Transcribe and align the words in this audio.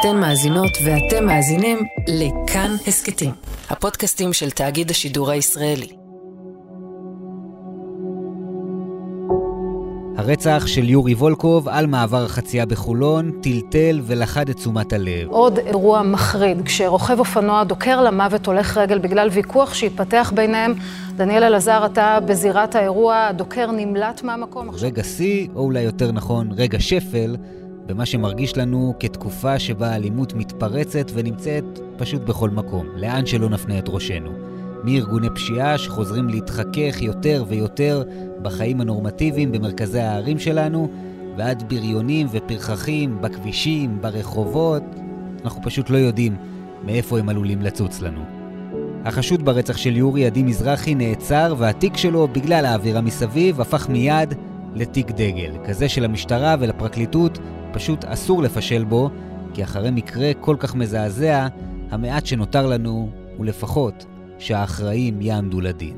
אתן 0.00 0.16
מאזינות 0.16 0.70
ואתם 0.84 1.26
מאזינים 1.26 1.78
לכאן 2.08 2.70
הסכתים, 2.86 3.30
הפודקאסטים 3.70 4.32
של 4.32 4.50
תאגיד 4.50 4.90
השידור 4.90 5.30
הישראלי. 5.30 5.88
הרצח 10.16 10.66
של 10.66 10.88
יורי 10.88 11.14
וולקוב 11.14 11.68
על 11.68 11.86
מעבר 11.86 12.24
החצייה 12.24 12.66
בחולון 12.66 13.30
טלטל 13.42 14.00
ולכד 14.04 14.48
את 14.48 14.56
תשומת 14.56 14.92
הלב. 14.92 15.28
עוד 15.28 15.58
אירוע 15.58 16.02
מחריד, 16.02 16.62
כשרוכב 16.64 17.18
אופנוע 17.18 17.64
דוקר 17.64 18.02
למוות 18.02 18.46
הולך 18.46 18.76
רגל 18.76 18.98
בגלל 18.98 19.28
ויכוח 19.28 19.74
שהתפתח 19.74 20.32
ביניהם. 20.34 20.74
דניאל 21.16 21.44
אלעזר, 21.44 21.86
אתה 21.86 22.18
בזירת 22.26 22.74
האירוע, 22.74 23.26
הדוקר 23.26 23.70
נמלט 23.70 24.22
מהמקום. 24.22 24.70
רגע 24.70 25.04
שיא, 25.04 25.48
או 25.54 25.60
אולי 25.60 25.80
יותר 25.80 26.12
נכון, 26.12 26.48
רגע 26.56 26.80
שפל, 26.80 27.36
במה 27.88 28.06
שמרגיש 28.06 28.56
לנו 28.56 28.94
כתקופה 29.00 29.58
שבה 29.58 29.90
האלימות 29.90 30.34
מתפרצת 30.34 31.10
ונמצאת 31.14 31.64
פשוט 31.96 32.22
בכל 32.22 32.50
מקום, 32.50 32.86
לאן 32.96 33.26
שלא 33.26 33.48
נפנה 33.48 33.78
את 33.78 33.84
ראשנו. 33.88 34.30
מארגוני 34.84 35.28
פשיעה 35.34 35.78
שחוזרים 35.78 36.28
להתחכך 36.28 37.02
יותר 37.02 37.44
ויותר 37.48 38.02
בחיים 38.42 38.80
הנורמטיביים 38.80 39.52
במרכזי 39.52 40.00
הערים 40.00 40.38
שלנו, 40.38 40.90
ועד 41.36 41.68
בריונים 41.68 42.26
ופרחחים 42.30 43.22
בכבישים, 43.22 44.00
ברחובות, 44.00 44.82
אנחנו 45.44 45.62
פשוט 45.62 45.90
לא 45.90 45.96
יודעים 45.96 46.36
מאיפה 46.84 47.18
הם 47.18 47.28
עלולים 47.28 47.62
לצוץ 47.62 48.00
לנו. 48.00 48.20
החשוד 49.04 49.44
ברצח 49.44 49.76
של 49.76 49.96
יורי, 49.96 50.26
עדי 50.26 50.42
מזרחי, 50.42 50.94
נעצר, 50.94 51.54
והתיק 51.58 51.96
שלו, 51.96 52.28
בגלל 52.28 52.66
האווירה 52.66 53.00
מסביב, 53.00 53.60
הפך 53.60 53.88
מיד 53.88 54.34
לתיק 54.74 55.10
דגל, 55.10 55.52
כזה 55.64 55.88
של 55.88 56.04
המשטרה 56.04 56.56
ולפרקליטות 56.58 57.38
פשוט 57.72 58.04
אסור 58.04 58.42
לפשל 58.42 58.84
בו, 58.84 59.10
כי 59.54 59.64
אחרי 59.64 59.90
מקרה 59.90 60.30
כל 60.40 60.56
כך 60.58 60.74
מזעזע, 60.74 61.46
המעט 61.90 62.26
שנותר 62.26 62.66
לנו 62.66 63.10
הוא 63.36 63.46
לפחות 63.46 64.06
שהאחראים 64.38 65.20
יעמדו 65.20 65.60
לדין. 65.60 65.96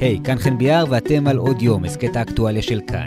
היי, 0.00 0.16
hey, 0.16 0.26
כאן 0.26 0.38
חן 0.38 0.58
ביאר 0.58 0.84
ואתם 0.88 1.26
על 1.26 1.36
עוד 1.36 1.62
יום, 1.62 1.84
הסכת 1.84 2.16
האקטואליה 2.16 2.62
של 2.62 2.80
כאן. 2.86 3.06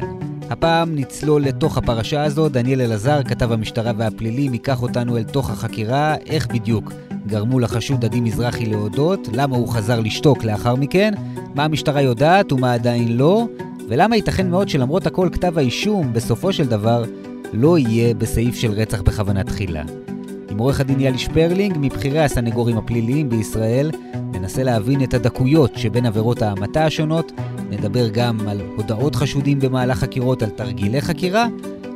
הפעם 0.50 0.96
נצלול 0.96 1.42
לתוך 1.42 1.78
הפרשה 1.78 2.24
הזו, 2.24 2.50
דניאל 2.50 2.82
אלעזר, 2.82 3.24
כתב 3.24 3.52
המשטרה 3.52 3.92
והפלילים, 3.98 4.54
ייקח 4.54 4.82
אותנו 4.82 5.18
אל 5.18 5.24
תוך 5.24 5.50
החקירה, 5.50 6.16
איך 6.26 6.48
בדיוק 6.48 6.94
גרמו 7.28 7.60
לחשוד 7.60 8.06
עדי 8.06 8.22
מזרחי 8.22 8.66
להודות, 8.66 9.28
למה 9.34 9.56
הוא 9.56 9.68
חזר 9.68 10.00
לשתוק 10.00 10.44
לאחר 10.44 10.76
מכן, 10.76 11.14
מה 11.56 11.64
המשטרה 11.64 12.02
יודעת 12.02 12.52
ומה 12.52 12.74
עדיין 12.74 13.18
לא, 13.18 13.48
ולמה 13.92 14.16
ייתכן 14.16 14.50
מאוד 14.50 14.70
שלמרות 14.70 15.08
הכל 15.08 15.30
כתב 15.32 15.58
האישום, 15.58 16.14
בסופו 16.14 16.54
של 16.54 16.68
דבר, 16.68 17.04
לא 17.54 17.78
יהיה 17.78 18.14
בסעיף 18.14 18.56
של 18.56 18.72
רצח 18.72 19.02
בכוונה 19.02 19.44
תחילה. 19.44 19.84
עם 20.50 20.58
עורך 20.58 20.80
הדין 20.80 21.00
יאלי 21.00 21.18
שפרלינג, 21.18 21.78
מבכירי 21.80 22.20
הסנגורים 22.20 22.78
הפליליים 22.78 23.30
בישראל, 23.30 23.92
ננסה 24.32 24.64
להבין 24.64 25.04
את 25.04 25.14
הדקויות 25.14 25.72
שבין 25.76 26.06
עבירות 26.06 26.42
ההמתה 26.42 26.86
השונות, 26.86 27.32
נדבר 27.70 28.10
גם 28.10 28.40
על 28.48 28.62
הודעות 28.78 29.16
חשודים 29.16 29.60
במהלך 29.60 29.98
חקירות, 29.98 30.44
על 30.44 30.50
תרגילי 30.50 31.02
חקירה, 31.02 31.48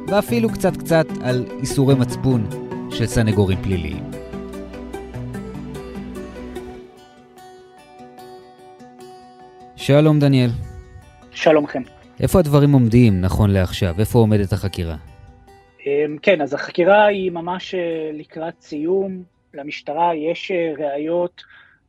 ואפילו 0.07 0.49
קצת 0.49 0.77
קצת 0.77 1.05
על 1.21 1.45
איסורי 1.59 1.95
מצפון 1.95 2.45
של 2.91 3.05
סנגורים 3.05 3.57
פליליים. 3.61 4.03
שלום 9.75 10.19
דניאל. 10.19 10.74
שלום 11.35 11.63
לכם. 11.63 11.81
איפה 12.19 12.39
הדברים 12.39 12.71
עומדים 12.71 13.21
נכון 13.21 13.49
לעכשיו? 13.51 13.95
איפה 13.99 14.19
עומדת 14.19 14.53
החקירה? 14.53 14.95
אמ, 15.85 16.17
כן, 16.21 16.41
אז 16.41 16.53
החקירה 16.53 17.05
היא 17.05 17.31
ממש 17.31 17.75
אה, 17.75 18.09
לקראת 18.13 18.53
סיום. 18.61 19.23
למשטרה 19.53 20.15
יש 20.15 20.51
אה, 20.51 20.73
ראיות, 20.77 21.41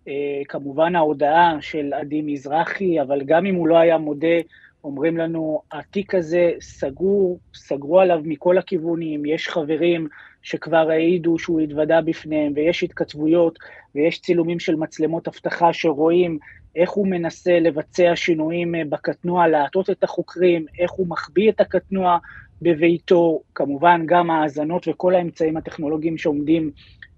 אה, 0.09 0.43
כמובן 0.49 0.97
ההודעה 0.97 1.57
של 1.61 1.93
עדי 1.93 2.23
מזרחי, 2.23 3.01
אבל 3.01 3.23
גם 3.27 3.47
אם 3.47 3.55
הוא 3.55 3.69
לא 3.69 3.79
היה 3.79 3.99
מודה, 3.99 4.37
אומרים 4.85 5.17
לנו, 5.17 5.61
התיק 5.73 6.15
הזה 6.15 6.51
סגור, 6.61 7.39
סגרו 7.55 8.01
עליו 8.01 8.21
מכל 8.25 8.59
הכיוונים, 8.59 9.27
יש 9.27 9.49
חברים 9.49 10.09
שכבר 10.43 10.91
העידו 10.91 11.39
שהוא 11.39 11.61
התוודה 11.61 12.01
בפניהם, 12.01 12.53
ויש 12.55 12.83
התכתבויות, 12.83 13.59
ויש 13.95 14.21
צילומים 14.21 14.59
של 14.59 14.75
מצלמות 14.75 15.29
אבטחה 15.29 15.73
שרואים 15.73 16.39
איך 16.77 16.91
הוא 16.91 17.07
מנסה 17.07 17.61
לבצע 17.61 18.13
שינויים 18.15 18.75
בקטנוע, 18.89 19.49
להטות 19.49 19.91
את 19.91 20.05
החוקרים, 20.05 20.67
איך 20.79 20.91
הוא 20.91 21.07
מחביא 21.09 21.51
את 21.51 21.61
הקטנוע 21.61 22.19
בביתו, 22.63 23.41
כמובן 23.55 24.03
גם 24.07 24.31
האזנות 24.31 24.89
וכל 24.89 25.15
האמצעים 25.15 25.57
הטכנולוגיים 25.57 26.19
שעומדים 26.19 26.71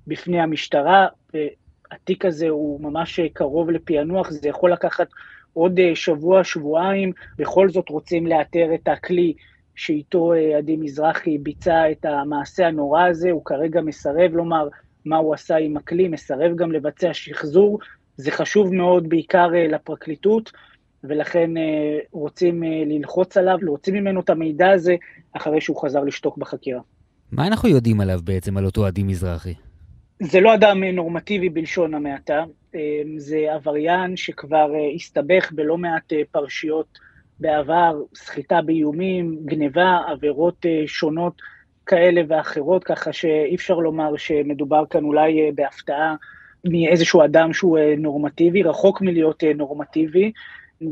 בפני 0.07 0.41
המשטרה. 0.41 1.07
התיק 1.91 2.25
הזה 2.25 2.49
הוא 2.49 2.81
ממש 2.81 3.21
קרוב 3.33 3.71
לפענוח, 3.71 4.31
זה 4.31 4.49
יכול 4.49 4.73
לקחת 4.73 5.09
עוד 5.53 5.81
שבוע, 5.95 6.45
שבועיים, 6.45 7.13
בכל 7.39 7.71
זאת 7.71 7.89
רוצים 7.89 8.27
לאתר 8.27 8.75
את 8.75 8.89
הכלי 8.89 9.35
שאיתו 9.75 10.33
עדי 10.59 10.77
מזרחי 10.77 11.39
ביצע 11.39 11.91
את 11.91 12.05
המעשה 12.05 12.67
הנורא 12.67 13.03
הזה, 13.03 13.31
הוא 13.31 13.45
כרגע 13.45 13.81
מסרב 13.81 14.33
לומר 14.33 14.69
מה 15.05 15.17
הוא 15.17 15.35
עשה 15.35 15.57
עם 15.57 15.77
הכלי, 15.77 16.09
מסרב 16.09 16.57
גם 16.57 16.73
לבצע 16.73 17.15
שחזור, 17.15 17.79
זה 18.19 18.31
חשוב 18.31 18.75
מאוד 18.75 19.09
בעיקר 19.09 19.49
לפרקליטות, 19.69 20.53
ולכן 21.05 21.57
אה, 21.57 21.99
רוצים 22.13 22.65
אה, 22.65 22.69
ללחוץ 22.87 23.37
עליו, 23.37 23.59
להוציא 23.61 23.93
ממנו 23.93 24.21
את 24.21 24.31
המידע 24.31 24.71
הזה 24.71 24.97
אחרי 25.33 25.61
שהוא 25.61 25.83
חזר 25.83 26.01
לשתוק 26.05 26.39
בחקירה. 26.39 26.81
מה 27.33 27.47
אנחנו 27.47 27.69
יודעים 27.69 28.01
עליו 28.01 28.21
בעצם, 28.25 28.57
על 28.57 28.65
אותו 28.65 28.87
עדי 28.87 29.03
מזרחי? 29.03 29.55
זה 30.23 30.41
לא 30.41 30.55
אדם 30.55 30.85
נורמטיבי 30.85 31.49
בלשון 31.49 31.95
המעטה, 31.95 32.45
אה, 32.75 33.03
זה 33.17 33.47
עבריין 33.55 34.17
שכבר 34.17 34.71
הסתבך 34.95 35.53
בלא 35.53 35.79
מעט 35.79 36.13
פרשיות 36.31 36.99
בעבר, 37.41 37.97
סחיטה 38.15 38.63
באיומים, 38.63 39.39
גניבה, 39.45 39.99
עבירות 40.09 40.67
שונות 40.87 41.43
כאלה 41.87 42.23
ואחרות, 42.29 42.85
ככה 42.85 43.13
שאי 43.13 43.55
אפשר 43.55 43.75
לומר 43.75 44.17
שמדובר 44.17 44.85
כאן 44.91 45.05
אולי 45.05 45.53
בהפתעה 45.55 46.15
מאיזשהו 46.65 47.25
אדם 47.25 47.53
שהוא 47.53 47.79
נורמטיבי, 47.99 48.63
רחוק 48.63 49.01
מלהיות 49.01 49.45
נורמטיבי. 49.55 50.33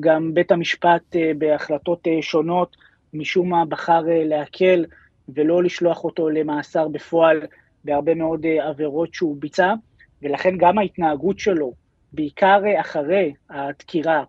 גם 0.01 0.35
בית 0.35 0.53
המשפט 0.53 1.17
אה, 1.17 1.33
בהחלטות 1.39 2.07
אה, 2.07 2.23
שונות 2.23 2.77
משום 3.15 3.49
מה 3.49 3.65
בחר 3.65 4.09
אה, 4.09 4.25
להקל 4.25 4.85
ולא 5.29 5.63
לשלוח 5.63 6.05
אותו 6.05 6.29
למאסר 6.29 6.89
בפועל 6.89 7.43
בהרבה 7.85 8.15
מאוד 8.15 8.47
עבירות 8.63 9.15
שהוא 9.15 9.37
ביצע, 9.39 9.75
ולכן 10.23 10.59
גם 10.59 10.79
ההתנהגות 10.79 11.39
שלו, 11.39 11.73
בעיקר 12.13 12.61
אחרי 12.81 13.33
הדקירה, 13.51 14.25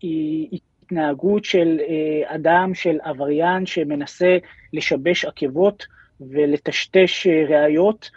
היא 0.00 0.48
התנהגות 0.52 1.44
של 1.44 1.80
אדם, 2.26 2.74
של 2.74 2.98
עבריין 3.02 3.66
שמנסה 3.66 4.38
לשבש 4.72 5.24
עקבות 5.24 5.86
ולטשטש 6.20 7.26
ראיות, 7.48 8.10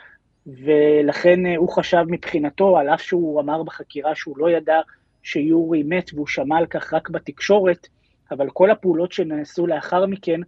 ולכן 0.47 1.40
הוא 1.58 1.69
חשב 1.69 2.03
מבחינתו, 2.08 2.78
על 2.78 2.90
אף 2.90 3.02
שהוא 3.02 3.41
אמר 3.41 3.63
בחקירה 3.63 4.16
שהוא 4.16 4.38
לא 4.38 4.50
ידע 4.50 4.80
שיורי 5.24 5.84
מת 5.84 6.12
והוא 6.13 6.28
שמע 6.28 6.58
על 6.58 6.66
כך 6.66 6.94
רק 6.94 7.09
בתקשורת, 7.09 7.88
אבל 8.31 8.50
כל 8.50 8.72
הפעולות 8.72 9.12
שנעשו 9.12 9.68
לאחר 9.68 10.06
מכן 10.06 10.41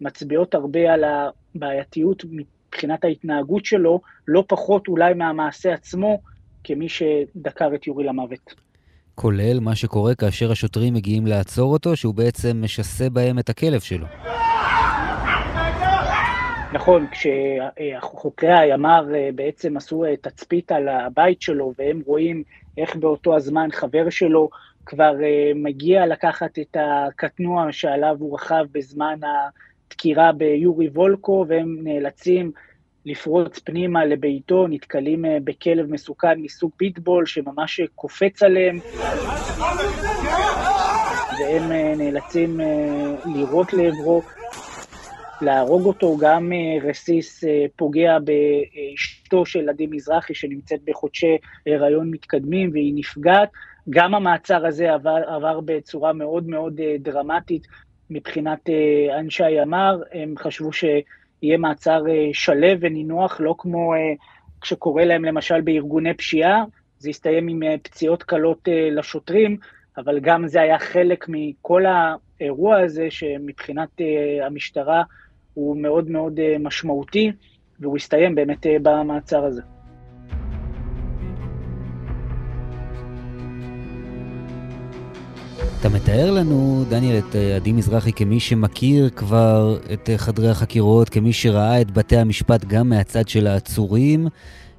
מצביעות 0.00 0.54
הרבה 0.54 0.92
על 0.92 1.04
הבעייתיות 1.04 2.24
מבחינת 2.30 3.04
ההתנהגות 3.04 3.64
שלו, 3.64 4.00
לא 4.28 4.44
פחות 4.48 4.88
אולי 4.88 5.14
מהמעשה 5.14 5.72
עצמו, 5.72 6.20
כמי 6.64 6.88
שדקר 6.88 7.70
את 7.74 7.86
יורי 7.86 8.04
למוות. 8.04 8.54
כולל 9.14 9.60
מה 9.60 9.76
שקורה 9.76 10.14
כאשר 10.14 10.52
השוטרים 10.52 10.94
מגיעים 10.94 11.26
לעצור 11.26 11.72
אותו, 11.72 11.96
שהוא 11.96 12.14
בעצם 12.14 12.62
משסה 12.64 13.10
בהם 13.10 13.38
את 13.38 13.48
הכלב 13.48 13.80
שלו. 13.80 14.06
נכון, 16.74 17.06
כשחוקרי 17.10 18.58
הימ"ר 18.58 19.14
אה, 19.14 19.30
בעצם 19.34 19.76
עשו 19.76 20.04
אה, 20.04 20.16
תצפית 20.16 20.72
על 20.72 20.88
הבית 20.88 21.42
שלו, 21.42 21.72
והם 21.78 22.02
רואים 22.06 22.42
איך 22.78 22.96
באותו 22.96 23.36
הזמן 23.36 23.68
חבר 23.72 24.10
שלו 24.10 24.48
כבר 24.86 25.12
uh, 25.18 25.54
מגיע 25.54 26.06
לקחת 26.06 26.58
את 26.58 26.76
הקטנוע 26.80 27.72
שעליו 27.72 28.16
הוא 28.18 28.34
רכב 28.34 28.64
בזמן 28.72 29.14
הדקירה 29.22 30.32
ביורי 30.32 30.88
וולקו, 30.88 31.44
והם 31.48 31.76
נאלצים 31.82 32.52
לפרוץ 33.06 33.58
פנימה 33.58 34.04
לביתו, 34.04 34.66
נתקלים 34.66 35.24
בכלב 35.44 35.90
מסוכן 35.90 36.40
מסוג 36.40 36.70
פיטבול 36.76 37.26
שממש 37.26 37.80
קופץ 37.94 38.42
עליהם, 38.42 38.78
והם 41.38 41.72
נאלצים 41.98 42.60
לירות 43.24 43.72
לעברו. 43.72 44.22
להרוג 45.40 45.86
אותו, 45.86 46.16
גם 46.16 46.52
אה, 46.52 46.88
רסיס 46.88 47.44
אה, 47.44 47.64
פוגע 47.76 48.18
באשתו 48.18 49.46
של 49.46 49.68
עדי 49.68 49.86
מזרחי 49.90 50.34
שנמצאת 50.34 50.80
בחודשי 50.84 51.36
הריון 51.66 52.10
מתקדמים 52.10 52.70
והיא 52.72 52.92
נפגעת. 52.96 53.48
גם 53.90 54.14
המעצר 54.14 54.66
הזה 54.66 54.92
עבר, 54.92 55.22
עבר 55.26 55.60
בצורה 55.60 56.12
מאוד 56.12 56.48
מאוד 56.48 56.80
אה, 56.80 56.96
דרמטית 56.98 57.66
מבחינת 58.10 58.60
אנשי 59.18 59.44
הימ"ר, 59.44 60.02
הם 60.12 60.34
חשבו 60.38 60.72
שיהיה 60.72 61.58
מעצר 61.58 62.02
שלו 62.32 62.80
ונינוח, 62.80 63.40
לא 63.40 63.54
כמו 63.58 63.92
כשקורה 64.60 65.04
להם 65.04 65.24
למשל 65.24 65.60
בארגוני 65.60 66.14
פשיעה, 66.14 66.64
זה 66.98 67.10
הסתיים 67.10 67.48
עם 67.48 67.60
פציעות 67.82 68.22
קלות 68.22 68.68
לשוטרים, 68.92 69.56
אבל 69.96 70.20
גם 70.20 70.48
זה 70.48 70.60
היה 70.60 70.78
חלק 70.78 71.26
מכל 71.28 71.84
האירוע 71.86 72.78
הזה, 72.78 73.06
שמבחינת 73.10 73.88
המשטרה 74.42 75.02
הוא 75.54 75.76
מאוד 75.76 76.10
מאוד 76.10 76.40
משמעותי, 76.60 77.32
והוא 77.80 77.96
הסתיים 77.96 78.34
באמת 78.34 78.66
במעצר 78.82 79.44
הזה. 79.44 79.62
אתה 85.84 85.92
מתאר 85.92 86.30
לנו, 86.30 86.84
דניאל, 86.88 87.18
את 87.18 87.36
אה, 87.36 87.56
עדי 87.56 87.72
מזרחי 87.72 88.12
כמי 88.12 88.40
שמכיר 88.40 89.10
כבר 89.10 89.78
את 89.92 90.10
אה, 90.10 90.18
חדרי 90.18 90.48
החקירות, 90.48 91.08
כמי 91.08 91.32
שראה 91.32 91.80
את 91.80 91.90
בתי 91.90 92.16
המשפט 92.16 92.64
גם 92.64 92.88
מהצד 92.88 93.28
של 93.28 93.46
העצורים. 93.46 94.28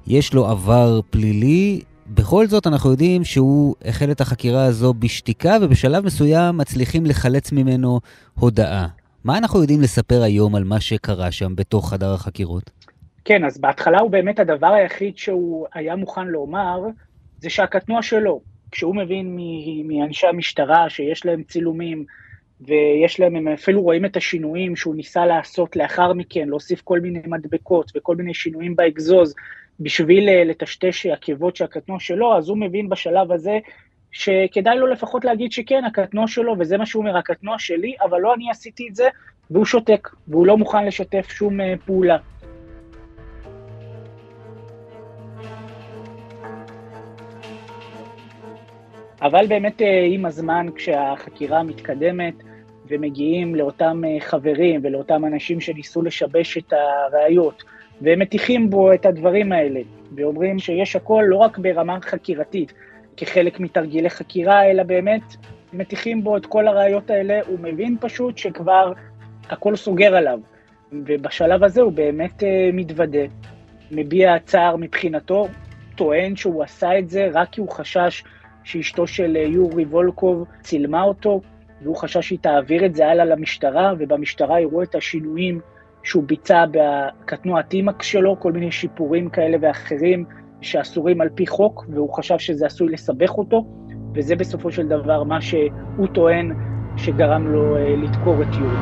יש 0.06 0.34
לו 0.34 0.46
עבר 0.46 1.00
פלילי. 1.10 1.80
בכל 2.06 2.46
זאת 2.46 2.66
אנחנו 2.66 2.90
יודעים 2.90 3.24
שהוא 3.24 3.74
החל 3.84 4.10
את 4.10 4.20
החקירה 4.20 4.64
הזו 4.64 4.94
בשתיקה, 4.94 5.56
ובשלב 5.62 6.04
מסוים 6.04 6.56
מצליחים 6.56 7.06
לחלץ 7.06 7.52
ממנו 7.52 8.00
הודאה. 8.34 8.86
מה 9.26 9.38
אנחנו 9.38 9.60
יודעים 9.60 9.80
לספר 9.80 10.22
היום 10.22 10.54
על 10.54 10.64
מה 10.64 10.80
שקרה 10.80 11.32
שם 11.32 11.56
בתוך 11.56 11.90
חדר 11.90 12.12
החקירות? 12.14 12.70
כן, 13.24 13.44
אז 13.44 13.58
בהתחלה 13.58 14.00
הוא 14.00 14.10
באמת 14.10 14.38
הדבר 14.38 14.66
היחיד 14.66 15.18
שהוא 15.18 15.66
היה 15.74 15.96
מוכן 15.96 16.26
לומר, 16.26 16.80
זה 17.38 17.50
שהקטנוע 17.50 18.02
שלו, 18.02 18.40
כשהוא 18.70 18.96
מבין 18.96 19.38
מאנשי 19.84 20.26
המשטרה 20.26 20.90
שיש 20.90 21.26
להם 21.26 21.42
צילומים, 21.42 22.04
ויש 22.60 23.20
להם, 23.20 23.36
הם 23.36 23.48
אפילו 23.48 23.82
רואים 23.82 24.04
את 24.04 24.16
השינויים 24.16 24.76
שהוא 24.76 24.94
ניסה 24.94 25.26
לעשות 25.26 25.76
לאחר 25.76 26.12
מכן, 26.12 26.48
להוסיף 26.48 26.80
כל 26.84 27.00
מיני 27.00 27.20
מדבקות 27.26 27.92
וכל 27.96 28.16
מיני 28.16 28.34
שינויים 28.34 28.76
באגזוז, 28.76 29.34
בשביל 29.80 30.28
אה, 30.28 30.44
לטשטש 30.44 31.06
עקבות 31.06 31.56
של 31.56 31.64
הקטנוע 31.64 32.00
שלו, 32.00 32.36
אז 32.36 32.48
הוא 32.48 32.58
מבין 32.58 32.88
בשלב 32.88 33.32
הזה 33.32 33.58
שכדאי 34.16 34.78
לו 34.78 34.86
לפחות 34.86 35.24
להגיד 35.24 35.52
שכן, 35.52 35.84
הקטנוע 35.84 36.26
שלו, 36.28 36.54
וזה 36.58 36.76
מה 36.76 36.86
שהוא 36.86 37.00
אומר, 37.00 37.16
הקטנוע 37.16 37.58
שלי, 37.58 37.94
אבל 38.04 38.20
לא 38.20 38.34
אני 38.34 38.50
עשיתי 38.50 38.88
את 38.90 38.96
זה, 38.96 39.08
והוא 39.50 39.64
שותק, 39.64 40.08
והוא 40.28 40.46
לא 40.46 40.56
מוכן 40.56 40.86
לשתף 40.86 41.26
שום 41.28 41.60
אה, 41.60 41.74
פעולה. 41.86 42.16
אבל 49.22 49.46
באמת 49.46 49.82
אה, 49.82 50.06
עם 50.10 50.26
הזמן, 50.26 50.66
כשהחקירה 50.74 51.62
מתקדמת 51.62 52.34
ומגיעים 52.88 53.54
לאותם 53.54 54.02
אה, 54.06 54.20
חברים 54.20 54.80
ולאותם 54.84 55.24
אנשים 55.24 55.60
שניסו 55.60 56.02
לשבש 56.02 56.58
את 56.58 56.72
הראיות, 56.72 57.62
והם 58.00 58.18
מטיחים 58.18 58.70
בו 58.70 58.92
את 58.92 59.06
הדברים 59.06 59.52
האלה, 59.52 59.80
ואומרים 60.14 60.58
שיש 60.58 60.96
הכל 60.96 61.24
לא 61.26 61.36
רק 61.36 61.58
ברמה 61.58 61.98
חקירתית, 62.00 62.72
כחלק 63.16 63.60
מתרגילי 63.60 64.10
חקירה, 64.10 64.64
אלא 64.64 64.82
באמת 64.82 65.22
מטיחים 65.72 66.24
בו 66.24 66.36
את 66.36 66.46
כל 66.46 66.68
הראיות 66.68 67.10
האלה, 67.10 67.40
הוא 67.46 67.58
מבין 67.60 67.96
פשוט 68.00 68.38
שכבר 68.38 68.92
הכל 69.50 69.76
סוגר 69.76 70.16
עליו. 70.16 70.38
ובשלב 70.92 71.64
הזה 71.64 71.80
הוא 71.80 71.92
באמת 71.92 72.42
uh, 72.42 72.46
מתוודה, 72.72 73.24
מביע 73.90 74.38
צער 74.38 74.76
מבחינתו, 74.76 75.48
טוען 75.96 76.36
שהוא 76.36 76.62
עשה 76.62 76.98
את 76.98 77.08
זה 77.08 77.28
רק 77.32 77.48
כי 77.52 77.60
הוא 77.60 77.70
חשש 77.70 78.24
שאשתו 78.64 79.06
של 79.06 79.36
אה, 79.36 79.42
יורי 79.42 79.84
וולקוב 79.84 80.44
צילמה 80.60 81.02
אותו, 81.02 81.40
והוא 81.82 81.96
חשש 81.96 82.28
שהיא 82.28 82.38
תעביר 82.38 82.86
את 82.86 82.94
זה 82.94 83.06
הלאה 83.06 83.24
למשטרה, 83.24 83.92
ובמשטרה 83.98 84.60
יראו 84.60 84.82
את 84.82 84.94
השינויים 84.94 85.60
שהוא 86.02 86.24
ביצע 86.26 86.64
בקטנוע 86.70 87.62
טימקס 87.62 88.06
שלו, 88.06 88.40
כל 88.40 88.52
מיני 88.52 88.72
שיפורים 88.72 89.30
כאלה 89.30 89.56
ואחרים 89.60 90.24
שאסורים 90.60 91.20
על 91.20 91.28
פי 91.34 91.46
חוק, 91.46 91.84
והוא 91.88 92.14
חשב 92.14 92.38
שזה 92.38 92.66
עשוי 92.66 92.92
לסבך 92.92 93.30
אותו, 93.30 93.66
וזה 94.14 94.36
בסופו 94.36 94.70
של 94.72 94.88
דבר 94.88 95.24
מה 95.24 95.40
שהוא 95.40 96.06
טוען 96.14 96.52
שגרם 96.96 97.46
לו 97.46 97.76
אה, 97.76 97.96
לדקור 97.96 98.42
את 98.42 98.54
יורי. 98.54 98.76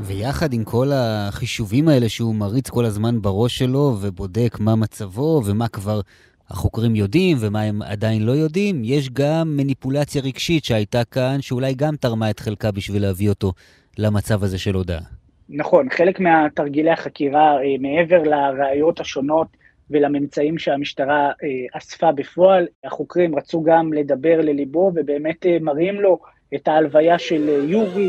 ויחד 0.00 0.52
עם 0.52 0.64
כל 0.64 0.90
החישובים 0.94 1.88
האלה 1.88 2.08
שהוא 2.08 2.34
מריץ 2.34 2.70
כל 2.70 2.84
הזמן 2.84 3.22
בראש 3.22 3.58
שלו 3.58 3.96
ובודק 4.00 4.56
מה 4.60 4.76
מצבו 4.76 5.42
ומה 5.44 5.68
כבר 5.68 6.00
החוקרים 6.48 6.96
יודעים 6.96 7.36
ומה 7.40 7.60
הם 7.60 7.82
עדיין 7.82 8.22
לא 8.22 8.32
יודעים, 8.32 8.82
יש 8.84 9.10
גם 9.10 9.56
מניפולציה 9.56 10.22
רגשית 10.22 10.64
שהייתה 10.64 11.04
כאן, 11.04 11.42
שאולי 11.42 11.74
גם 11.74 11.96
תרמה 11.96 12.30
את 12.30 12.40
חלקה 12.40 12.70
בשביל 12.70 13.02
להביא 13.02 13.28
אותו 13.28 13.52
למצב 13.98 14.44
הזה 14.44 14.58
של 14.58 14.74
הודעה. 14.74 15.15
נכון, 15.48 15.90
חלק 15.90 16.20
מהתרגילי 16.20 16.90
החקירה, 16.90 17.56
אה, 17.62 17.74
מעבר 17.80 18.22
לראיות 18.22 19.00
השונות 19.00 19.46
ולממצאים 19.90 20.58
שהמשטרה 20.58 21.26
אה, 21.26 21.78
אספה 21.78 22.12
בפועל, 22.12 22.66
החוקרים 22.84 23.36
רצו 23.36 23.62
גם 23.62 23.92
לדבר 23.92 24.40
לליבו, 24.40 24.92
ובאמת 24.94 25.46
אה, 25.46 25.56
מראים 25.60 26.00
לו 26.00 26.18
את 26.54 26.68
ההלוויה 26.68 27.18
של 27.18 27.64
יורי, 27.68 28.08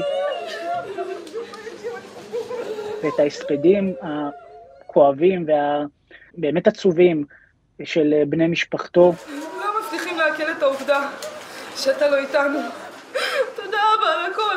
ואת 3.04 3.20
ההספדים 3.20 3.94
הכואבים 4.02 5.46
והבאמת 5.48 6.68
עצובים 6.68 7.26
של 7.84 8.24
בני 8.28 8.48
משפחתו. 8.48 9.14
לא 9.30 9.66
מצליחים 9.80 10.18
לעכל 10.18 10.52
את 10.58 10.64
העובדה 10.64 11.10
שאתה 11.76 12.10
לא 12.10 12.18
איתנו. 12.18 12.60
תודה 13.56 13.78
רבה 13.94 14.14
על 14.14 14.32
הכל. 14.32 14.56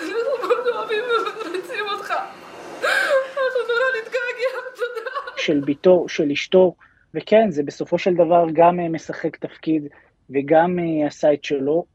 אנחנו 0.00 0.48
מאוד 0.48 0.66
אוהבים 0.68 1.04
ומריצים 1.04 1.84
אותך. 1.92 2.10
אנחנו 2.10 3.60
נורא 3.68 3.88
נתגעגע, 3.98 4.60
תודה. 4.74 5.33
של 5.44 5.60
ביתו, 5.60 6.08
של 6.08 6.30
אשתו, 6.30 6.74
וכן, 7.14 7.50
זה 7.50 7.62
בסופו 7.62 7.98
של 7.98 8.14
דבר 8.14 8.46
גם 8.52 8.80
אה, 8.80 8.88
משחק 8.88 9.36
תפקיד 9.36 9.86
וגם 10.30 10.78
אה, 10.78 11.06
עשה 11.06 11.32
את 11.32 11.44
שלו, 11.44 11.94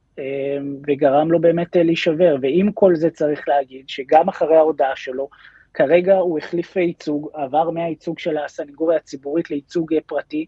וגרם 0.87 1.31
לו 1.31 1.41
באמת 1.41 1.75
להישבר. 1.75 2.35
ועם 2.41 2.71
כל 2.71 2.95
זה 2.95 3.09
צריך 3.09 3.47
להגיד 3.47 3.89
שגם 3.89 4.29
אחרי 4.29 4.55
ההודעה 4.55 4.95
שלו, 4.95 5.29
כרגע 5.73 6.15
הוא 6.17 6.37
החליף 6.37 6.75
ייצוג, 6.75 7.29
עבר 7.33 7.69
מהייצוג 7.69 8.19
של 8.19 8.37
הסנגוריה 8.37 8.97
הציבורית 8.97 9.49
לייצוג 9.49 9.93
פרטי, 10.05 10.45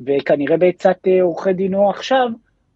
וכנראה 0.00 0.56
בעצת 0.56 0.96
אה, 1.06 1.22
עורכי 1.22 1.52
דינו 1.52 1.90
עכשיו, 1.90 2.28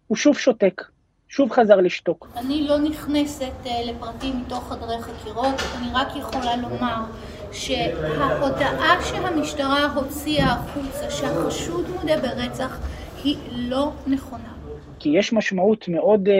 הוא 0.07 0.17
שוב 0.17 0.37
שותק, 0.37 0.81
שוב 1.29 1.51
חזר 1.51 1.75
לשתוק. 1.75 2.27
אני 2.37 2.67
לא 2.67 2.77
נכנסת 2.79 3.53
אה, 3.65 3.71
לפרטים 3.91 4.41
מתוך 4.41 4.73
חדרי 4.73 5.01
חקירות, 5.01 5.55
אני 5.77 5.87
רק 5.93 6.07
יכולה 6.15 6.55
לומר 6.55 7.03
שההודעה 7.51 9.03
שהמשטרה 9.03 9.93
הוציאה 9.93 10.53
החוצה, 10.53 11.09
שהחשוד 11.11 11.89
מודה 11.89 12.17
ברצח, 12.21 12.79
היא 13.23 13.37
לא 13.51 13.91
נכונה. 14.07 14.53
כי 14.99 15.09
יש 15.09 15.33
משמעות 15.33 15.87
מאוד 15.87 16.27
uh, 16.27 16.31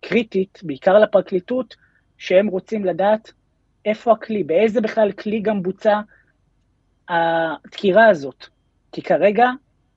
קריטית, 0.00 0.60
בעיקר 0.62 0.98
לפרקליטות, 0.98 1.76
שהם 2.18 2.46
רוצים 2.46 2.84
לדעת 2.84 3.32
איפה 3.84 4.12
הכלי, 4.12 4.44
באיזה 4.44 4.80
בכלל 4.80 5.12
כלי 5.12 5.40
גם 5.40 5.62
בוצע 5.62 6.00
הדקירה 7.08 8.06
הזאת. 8.08 8.46
כי 8.92 9.02
כרגע 9.02 9.50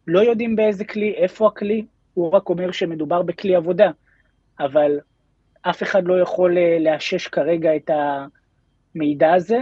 לא 0.08 0.20
יודעים 0.20 0.56
באיזה 0.56 0.86
כלי, 0.86 1.14
איפה 1.14 1.48
הכלי, 1.48 1.86
הוא 2.14 2.32
רק 2.32 2.50
אומר 2.50 2.72
שמדובר 2.72 3.22
בכלי 3.22 3.56
עבודה, 3.56 3.92
אבל 4.60 5.00
אף 5.62 5.84
אחד 5.84 6.04
לא 6.06 6.20
יכול 6.22 6.58
אה, 6.58 6.78
לאשש 6.80 7.28
כרגע 7.28 7.76
את 7.76 7.90
המידע 8.96 9.34
הזה. 9.34 9.60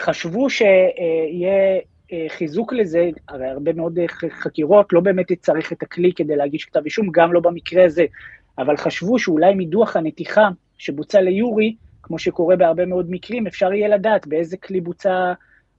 חשבו 0.00 0.50
שיהיה 0.50 1.78
אה, 2.12 2.26
חיזוק 2.28 2.72
לזה, 2.72 3.10
הרי 3.28 3.46
הרבה 3.46 3.72
מאוד 3.72 3.98
אה, 3.98 4.04
חקירות, 4.30 4.92
לא 4.92 5.00
באמת 5.00 5.32
צריך 5.32 5.72
את 5.72 5.82
הכלי 5.82 6.12
כדי 6.12 6.36
להגיש 6.36 6.64
כתב 6.64 6.80
אישום, 6.84 7.08
גם 7.12 7.32
לא 7.32 7.40
במקרה 7.40 7.84
הזה, 7.84 8.04
אבל 8.58 8.76
חשבו 8.76 9.18
שאולי 9.18 9.54
מדוח 9.56 9.96
הנתיחה 9.96 10.48
שבוצע 10.78 11.20
ליורי, 11.20 11.76
כמו 12.02 12.18
שקורה 12.18 12.56
בהרבה 12.56 12.86
מאוד 12.86 13.06
מקרים, 13.10 13.46
אפשר 13.46 13.72
יהיה 13.72 13.88
לדעת 13.88 14.26
באיזה 14.26 14.56
כלי 14.56 14.80
בוצע 14.80 15.32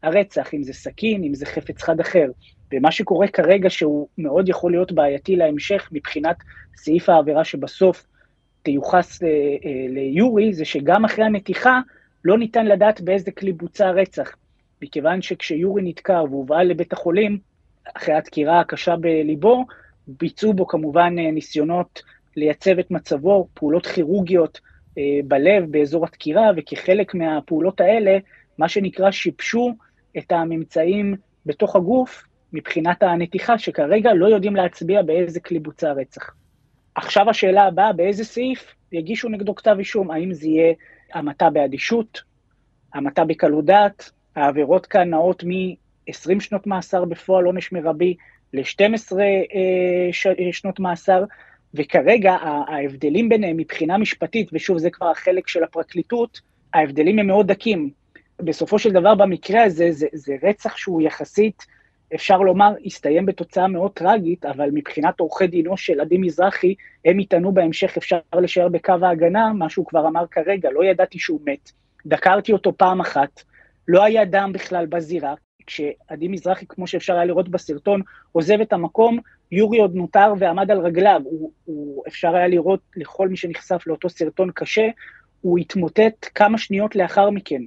הרצח, 0.04 0.54
אם 0.54 0.63
זה 0.63 0.74
סכין, 0.74 1.24
אם 1.24 1.34
זה 1.34 1.46
חפץ 1.46 1.82
חד 1.82 2.00
אחר. 2.00 2.25
ומה 2.74 2.92
שקורה 2.92 3.28
כרגע, 3.28 3.70
שהוא 3.70 4.08
מאוד 4.18 4.50
יכול 4.50 4.72
להיות 4.72 4.92
בעייתי 4.92 5.36
להמשך 5.36 5.90
מבחינת 5.92 6.36
סעיף 6.75 7.10
העבירה 7.10 7.44
שבסוף 7.44 8.06
תיוחס 8.63 9.24
אה, 9.24 9.28
ליורי, 9.90 10.54
זה 10.54 10.66
שגם 10.66 11.06
אחרי 11.06 11.25
הנתיחה 11.25 11.80
לא 12.25 12.38
ניתן 12.38 12.66
לדעת 12.66 13.01
באיזה 13.01 13.32
כלי 13.32 13.54
בוצע 13.54 13.88
הרצח. 13.88 14.36
מכיוון 14.82 15.22
שכשיורי 15.22 15.82
נדקר 15.82 16.24
והובאה 16.30 16.63
לבית 16.63 16.94
החולים, 16.94 17.40
אחרי 17.96 18.16
הדקירה 18.16 18.60
הקשה 18.60 18.96
בליבו, 18.96 19.66
ביצעו 20.08 20.54
בו 20.54 20.68
כמובן 20.68 21.16
אה, 21.20 21.32
ניסיונות 21.32 22.01
לייצב 22.36 22.80
את 22.80 22.92
מצבו, 22.92 23.48
פעולות 23.54 23.86
כירורגיות 23.86 24.60
אה, 24.98 25.20
בלב 25.25 25.72
באזור 25.72 26.06
הדקירה, 26.06 26.51
וכחלק 26.58 27.13
מהפעולות 27.13 27.82
האלה, 27.82 28.18
מה 28.58 28.70
שנקרא 28.70 29.12
שיבשו 29.12 29.74
את 30.18 30.32
הממצאים 30.32 31.16
בתוך 31.46 31.75
הגוף 31.75 32.24
מבחינת 32.54 33.04
הנתיחה, 33.04 33.58
שכרגע 33.58 34.13
לא 34.13 34.25
יודעים 34.25 34.56
להצביע 34.56 35.01
באיזה 35.01 35.40
כלי 35.40 35.60
בוצע 35.60 35.90
הרצח. 35.90 36.32
עכשיו 36.96 37.30
השאלה 37.30 37.63
הבאה, 37.63 37.94
באיזה 37.94 38.24
סעיף 38.24 38.75
יגישו 38.92 39.30
נגדו 39.30 39.56
כתב 39.56 39.75
אישום? 39.80 40.12
האם 40.12 40.34
זה 40.34 40.48
יהיה 40.48 40.74
המתה 41.13 41.50
באדישות, 41.50 42.22
המתה 42.94 43.25
בקלות 43.25 43.65
דעת, 43.65 44.12
העבירות 44.36 44.86
כאן 44.86 45.10
נעות 45.10 45.44
מ-20 45.44 46.39
שנות 46.39 46.68
מאסר 46.68 47.06
בפועל, 47.06 47.46
עונש 47.46 47.72
מרבי, 47.72 48.15
ל-12 48.53 49.20
אה, 49.20 50.51
שנות 50.51 50.80
מאסר, 50.80 51.24
וכרגע 51.74 52.32
ההבדלים 52.68 53.30
ביניהם 53.30 53.58
מבחינה 53.58 53.98
משפטית, 53.98 54.50
ושוב, 54.53 54.77
זה 54.77 54.89
כבר 54.89 55.10
החלק 55.10 55.48
של 55.48 55.63
הפרקליטות, 55.63 56.41
ההבדלים 56.74 57.20
הם 57.20 57.27
מאוד 57.27 57.48
דקים. 57.48 57.89
בסופו 58.39 58.80
של 58.80 58.91
דבר, 58.91 59.15
במקרה 59.15 59.63
הזה, 59.63 59.91
זה, 59.91 60.08
זה 60.13 60.36
רצח 60.44 60.77
שהוא 60.77 61.01
יחסית, 61.01 61.65
אפשר 62.15 62.38
לומר, 62.38 62.74
הסתיים 62.86 63.25
בתוצאה 63.25 63.68
מאוד 63.68 63.91
טרגית, 63.91 64.46
אבל 64.46 64.70
מבחינת 64.74 65.20
עורכי 65.20 65.48
דינו 65.48 65.77
של 65.77 66.01
עדי 66.01 66.18
מזרחי, 66.18 66.75
הם 67.06 67.20
יטענו 67.20 67.51
בהמשך, 67.51 67.98
אפשר 67.98 68.20
לשער 68.41 68.68
בקו 68.68 68.94
ההגנה, 69.01 69.53
מה 69.53 69.70
שהוא 69.70 69.86
כבר 69.86 70.08
אמר 70.08 70.25
כרגע, 70.32 70.70
לא 70.72 70.86
ידעתי 70.86 71.20
שהוא 71.20 71.39
מת. 71.46 71.72
דקרתי 72.06 72.53
אותו 72.53 72.77
פעם 72.77 73.01
אחת, 73.01 73.44
לא 73.88 74.03
היה 74.03 74.25
דם 74.25 74.51
בכלל 74.53 74.86
בזירה. 74.86 75.34
כשעדי 75.68 76.27
מזרחי, 76.27 76.65
כמו 76.70 76.88
שאפשר 76.88 77.13
היה 77.13 77.25
לראות 77.25 77.50
בסרטון, 77.50 78.01
עוזב 78.32 78.62
את 78.62 78.74
המקום, 78.74 79.20
יורי 79.51 79.80
עוד 79.80 79.96
נותר 79.96 80.34
ועמד 80.39 80.72
על 80.72 80.80
רגליו. 80.80 81.22
הוא, 81.24 81.51
הוא, 81.65 82.03
אפשר 82.08 82.36
היה 82.36 82.48
לראות 82.48 82.80
לכל 82.96 83.30
מי 83.30 83.38
שנחשף 83.38 83.84
לאותו 83.88 84.10
סרטון 84.10 84.51
קשה, 84.51 84.88
הוא 85.41 85.60
התמוטט 85.60 86.27
כמה 86.36 86.58
שניות 86.58 86.96
לאחר 86.96 87.30
מכן. 87.30 87.62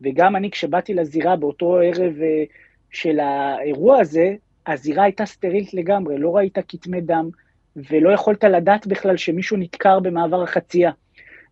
וגם 0.00 0.36
אני, 0.36 0.50
כשבאתי 0.50 0.94
לזירה 0.94 1.36
באותו 1.36 1.76
ערב 1.76 2.12
uh, 2.12 2.52
של 2.92 3.20
האירוע 3.20 4.00
הזה, 4.00 4.34
הזירה 4.66 5.04
הייתה 5.04 5.26
סטרילית 5.26 5.74
לגמרי, 5.74 6.18
לא 6.18 6.36
ראית 6.36 6.58
כתמי 6.68 7.00
דם, 7.00 7.28
ולא 7.76 8.10
יכולת 8.10 8.44
לדעת 8.44 8.86
בכלל 8.86 9.16
שמישהו 9.16 9.56
נדקר 9.56 10.00
במעבר 10.00 10.42
החצייה. 10.42 10.90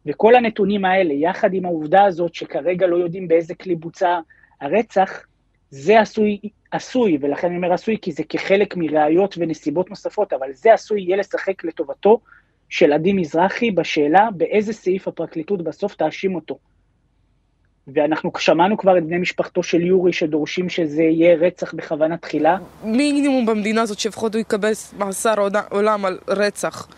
וכל 0.07 0.35
הנתונים 0.35 0.85
האלה, 0.85 1.15
יחד 1.15 1.55
עם 1.55 1.65
העובדה 1.65 2.05
הזאת 2.05 2.35
שכרגע 2.35 2.87
לא 2.87 2.97
יודעים 2.97 3.29
באיזה 3.29 3.55
כלי 3.55 3.75
בוצע 3.75 4.21
הרצח, 4.61 5.25
זה 5.71 6.01
עשוי, 6.01 6.41
עשוי, 6.71 7.19
ולכן 7.21 7.47
אני 7.47 7.57
אומר 7.57 7.73
עשוי 7.73 7.99
כי 8.03 8.13
זה 8.13 8.23
כחלק 8.29 8.77
מראיות 8.77 9.35
ונסיבות 9.39 9.91
נוספות, 9.91 10.33
אבל 10.33 10.53
זה 10.53 10.75
עשוי 10.75 11.03
יהיה 11.03 11.17
לשחק 11.17 11.65
לטובתו 11.65 12.21
של 12.69 12.93
עדי 12.93 13.13
מזרחי 13.13 13.71
בשאלה 13.71 14.29
באיזה 14.37 14.73
סעיף 14.73 15.09
הפרקליטות 15.09 15.63
בסוף 15.63 15.95
תאשים 15.95 16.35
אותו. 16.35 16.59
ואנחנו 17.95 18.31
שמענו 18.39 18.77
כבר 18.77 18.99
את 18.99 19.05
בני 19.05 19.19
משפחתו 19.19 19.63
של 19.63 19.81
יורי 19.81 20.13
שדורשים 20.13 20.69
שזה 20.69 21.03
יהיה 21.03 21.37
רצח 21.37 21.75
בכוונה 21.75 22.17
תחילה. 22.17 22.57
מינימום 22.85 23.47
במדינה 23.47 23.83
הזאת 23.83 23.99
שלפחות 23.99 24.35
הוא 24.35 24.41
יקבל 24.41 24.73
מאסר 24.99 25.35
עולם 25.71 26.05
על 26.05 26.19
רצח. 26.29 26.89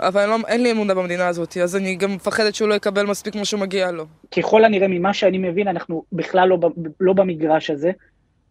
אבל 0.00 0.26
לא, 0.26 0.36
אין 0.48 0.62
לי 0.62 0.72
אמונה 0.72 0.94
במדינה 0.94 1.26
הזאת, 1.26 1.56
אז 1.56 1.76
אני 1.76 1.94
גם 1.94 2.14
מפחדת 2.14 2.54
שהוא 2.54 2.68
לא 2.68 2.74
יקבל 2.74 3.06
מספיק 3.06 3.34
מה 3.34 3.44
שמגיע 3.44 3.90
לו. 3.90 4.06
ככל 4.36 4.64
הנראה, 4.64 4.88
ממה 4.88 5.14
שאני 5.14 5.38
מבין, 5.38 5.68
אנחנו 5.68 6.02
בכלל 6.12 6.48
לא, 6.48 6.58
לא 7.00 7.12
במגרש 7.12 7.70
הזה. 7.70 7.90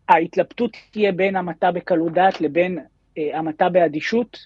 ההתלבטות 0.10 0.77
תהיה 0.91 1.12
בין 1.12 1.36
המתה 1.36 1.71
בקלות 1.71 2.13
דעת 2.13 2.41
לבין 2.41 2.79
אה, 3.17 3.39
המתה 3.39 3.69
באדישות, 3.69 4.38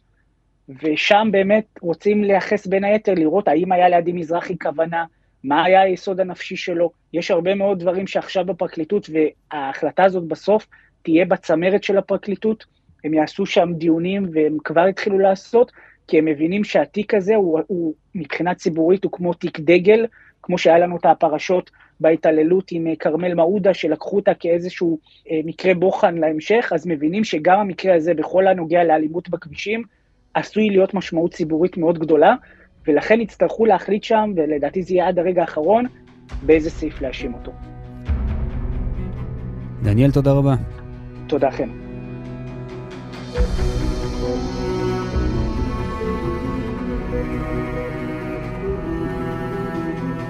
ושם 0.83 1.27
באמת 1.31 1.65
רוצים 1.81 2.23
לייחס 2.23 2.67
בין 2.67 2.83
היתר, 2.83 3.13
לראות 3.13 3.47
האם 3.47 3.71
היה 3.71 3.89
לידי 3.89 4.11
מזרחי 4.11 4.57
כוונה, 4.61 5.05
מה 5.47 5.63
היה 5.63 5.81
היסוד 5.81 6.19
הנפשי 6.19 6.55
שלו. 6.55 6.91
יש 7.13 7.31
הרבה 7.31 7.55
מאוד 7.55 7.79
דברים 7.79 8.07
שעכשיו 8.07 8.45
בפרקליטות, 8.45 9.09
וההחלטה 9.09 10.03
הזאת 10.03 10.23
בסוף 10.23 10.67
תהיה 11.03 11.25
בצמרת 11.25 11.83
של 11.83 11.97
הפרקליטות. 11.97 12.65
הם 13.03 13.13
יעשו 13.13 13.45
שם 13.45 13.73
דיונים, 13.73 14.25
והם 14.33 14.57
כבר 14.63 14.81
התחילו 14.81 15.19
לעשות, 15.19 15.71
כי 16.07 16.17
הם 16.17 16.25
מבינים 16.25 16.63
שהתיק 16.63 17.13
הזה 17.13 17.35
הוא, 17.35 17.59
הוא 17.67 17.93
מבחינה 18.15 18.55
ציבורית 18.55 19.03
הוא 19.03 19.11
כמו 19.11 19.33
תיק 19.33 19.59
דגל, 19.59 20.05
כמו 20.41 20.57
שהיה 20.57 20.77
לנו 20.77 20.97
את 20.97 21.05
הפרשות 21.05 21.71
בהתעללות 21.99 22.71
עם 22.71 22.87
אה, 22.87 22.95
כרמל 22.95 23.33
מעודה, 23.33 23.73
שלקחו 23.73 24.15
אותה 24.15 24.33
כאיזשהו 24.33 24.99
אה, 25.31 25.39
מקרה 25.43 25.73
בוחן 25.73 26.15
להמשך, 26.17 26.71
אז 26.75 26.87
מבינים 26.87 27.23
שגם 27.23 27.59
המקרה 27.59 27.95
הזה, 27.95 28.13
בכל 28.13 28.47
הנוגע 28.47 28.83
לאלימות 28.83 29.29
בכבישים, 29.29 29.83
עשוי 30.33 30.69
להיות 30.69 30.93
משמעות 30.93 31.33
ציבורית 31.33 31.77
מאוד 31.77 31.99
גדולה, 31.99 32.35
ולכן 32.87 33.21
יצטרכו 33.21 33.65
להחליט 33.65 34.03
שם, 34.03 34.31
ולדעתי 34.35 34.83
זה 34.83 34.93
יהיה 34.93 35.07
עד 35.07 35.19
הרגע 35.19 35.41
האחרון, 35.41 35.85
באיזה 36.41 36.69
סעיף 36.69 37.01
להאשים 37.01 37.33
אותו. 37.33 37.51
דניאל, 39.83 40.11
תודה 40.11 40.31
רבה. 40.31 40.55
תודה, 41.27 41.51
חן. 41.51 41.69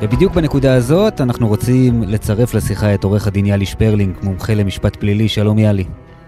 ובדיוק 0.01 0.33
בנקודה 0.33 0.75
הזאת 0.75 1.21
אנחנו 1.21 1.47
רוצים 1.47 2.03
לצרף 2.03 2.53
לשיחה 2.53 2.93
את 2.93 3.03
עורך 3.03 3.27
הדין 3.27 3.45
יאלי 3.45 3.65
שפרלינג, 3.65 4.15
מומחה 4.24 4.53
למשפט 4.53 4.95
פלילי. 4.95 5.29
שלום 5.29 5.59
יאלי. 5.59 5.83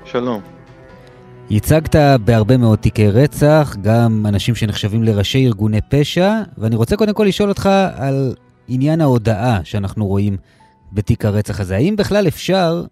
שלום. 0.06 0.57
ייצגת 1.50 1.96
בהרבה 2.26 2.58
מאוד 2.58 2.80
תיקי 2.80 3.08
רצח, 3.08 3.76
גם 3.82 4.26
אנשים 4.26 4.56
שנחשבים 4.56 5.04
לראשי 5.04 5.46
ארגוני 5.46 5.82
פשע, 5.90 6.42
ואני 6.58 6.76
רוצה 6.76 6.96
קודם 6.96 7.14
כל 7.14 7.24
לשאול 7.24 7.50
אותך 7.50 7.70
על 7.96 8.36
עניין 8.68 9.02
ההודאה 9.02 9.60
שאנחנו 9.64 10.06
רואים 10.06 10.38
בתיק 10.94 11.26
הרצח 11.26 11.60
הזה. 11.60 11.76
האם 11.76 11.96
בכלל 11.96 12.28
אפשר 12.28 12.84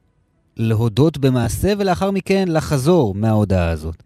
להודות 0.57 1.17
במעשה 1.17 1.73
ולאחר 1.77 2.11
מכן 2.11 2.45
לחזור 2.47 3.15
מההודאה 3.15 3.69
הזאת? 3.69 4.03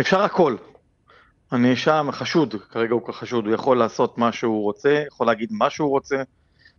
אפשר 0.00 0.22
הכל. 0.22 0.56
הנאשם, 1.50 2.06
החשוד, 2.08 2.54
כרגע 2.70 2.94
הוא 2.94 3.02
חשוד, 3.12 3.46
הוא 3.46 3.54
יכול 3.54 3.78
לעשות 3.78 4.18
מה 4.18 4.32
שהוא 4.32 4.62
רוצה, 4.62 5.02
יכול 5.06 5.26
להגיד 5.26 5.48
מה 5.52 5.70
שהוא 5.70 5.90
רוצה, 5.90 6.16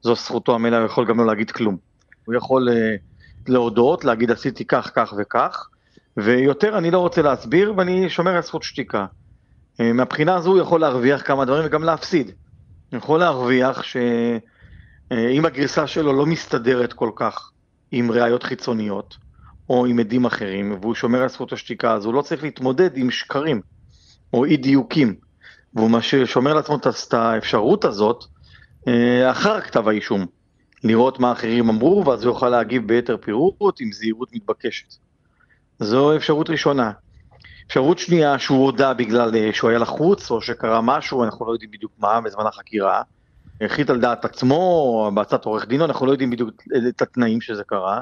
זו 0.02 0.16
זכותו 0.16 0.56
המלאה, 0.56 0.80
הוא 0.80 0.86
יכול 0.86 1.06
גם 1.06 1.18
לא 1.18 1.26
להגיד 1.26 1.52
כלום. 1.52 1.78
הוא 2.26 2.36
יכול 2.36 2.70
uh, 2.70 3.02
להודות, 3.48 4.06
להגיד 4.06 4.32
עשיתי 4.32 4.66
כך, 4.66 4.92
כך 4.96 5.14
וכך, 5.18 5.70
ויותר 6.18 6.78
אני 6.78 6.92
לא 6.92 7.00
רוצה 7.00 7.22
להסביר 7.22 7.74
ואני 7.78 8.10
שומר 8.10 8.36
על 8.36 8.42
זכות 8.42 8.64
שתיקה. 8.64 9.06
Uh, 9.82 9.84
מהבחינה 9.94 10.36
הזו 10.36 10.52
הוא 10.52 10.60
יכול 10.60 10.82
להרוויח 10.82 11.22
כמה 11.28 11.46
דברים 11.46 11.66
וגם 11.66 11.84
להפסיד. 11.84 12.32
הוא 12.92 12.98
יכול 12.98 13.20
להרוויח 13.20 13.84
שאם 13.84 15.46
uh, 15.46 15.48
הגרסה 15.48 15.88
שלו 15.88 16.14
לא 16.14 16.26
מסתדרת 16.26 16.94
כל 16.94 17.12
כך 17.16 17.52
עם 17.92 18.12
ראיות 18.12 18.44
חיצוניות, 18.44 19.18
או 19.70 19.86
עם 19.86 20.00
עדים 20.00 20.26
אחרים, 20.26 20.78
והוא 20.82 20.96
שומר 20.96 21.22
על 21.22 21.30
זכות 21.30 21.54
השתיקה, 21.54 21.94
אז 21.94 22.06
הוא 22.06 22.14
לא 22.14 22.22
צריך 22.22 22.44
להתמודד 22.44 22.98
עם 22.98 23.12
שקרים. 23.12 23.62
או 24.34 24.46
אי 24.46 24.58
דיוקים, 24.58 25.16
והוא 25.74 25.90
מה 25.90 26.02
ששומר 26.02 26.54
לעצמו 26.54 26.76
את 26.76 27.14
האפשרות 27.14 27.86
הזאת 27.86 28.24
אה, 28.88 29.32
אחר 29.32 29.62
כתב 29.62 29.88
האישום, 29.88 30.26
לראות 30.84 31.20
מה 31.20 31.32
אחרים 31.32 31.70
אמרו, 31.70 32.06
ואז 32.06 32.24
הוא 32.24 32.34
יוכל 32.34 32.50
להגיב 32.50 32.88
ביתר 32.88 33.18
פירוט 33.18 33.82
עם 33.82 33.92
זהירות 33.92 34.30
מתבקשת. 34.34 35.05
זו 35.80 36.16
אפשרות 36.16 36.50
ראשונה. 36.50 36.92
אפשרות 37.68 38.00
שנייה, 38.00 38.40
שהוא 38.40 38.66
הודה 38.66 38.94
בגלל 38.94 39.36
אה, 39.36 39.50
שהוא 39.54 39.70
היה 39.70 39.80
לחוץ, 39.80 40.32
או 40.32 40.42
שקרה 40.42 40.82
משהו, 40.82 41.24
אנחנו 41.24 41.46
לא 41.46 41.52
יודעים 41.52 41.72
בדיוק 41.72 41.92
מה 42.00 42.22
בזמן 42.22 42.48
החקירה. 42.48 43.02
החליט 43.62 43.90
על 43.90 44.00
דעת 44.00 44.26
עצמו, 44.26 44.56
או 44.56 45.12
בעצת 45.16 45.46
עורך 45.46 45.68
דינו, 45.68 45.86
אנחנו 45.86 46.06
לא 46.06 46.12
יודעים 46.12 46.30
בדיוק 46.30 46.50
את 46.88 47.02
התנאים 47.02 47.42
שזה 47.42 47.64
קרה, 47.64 48.02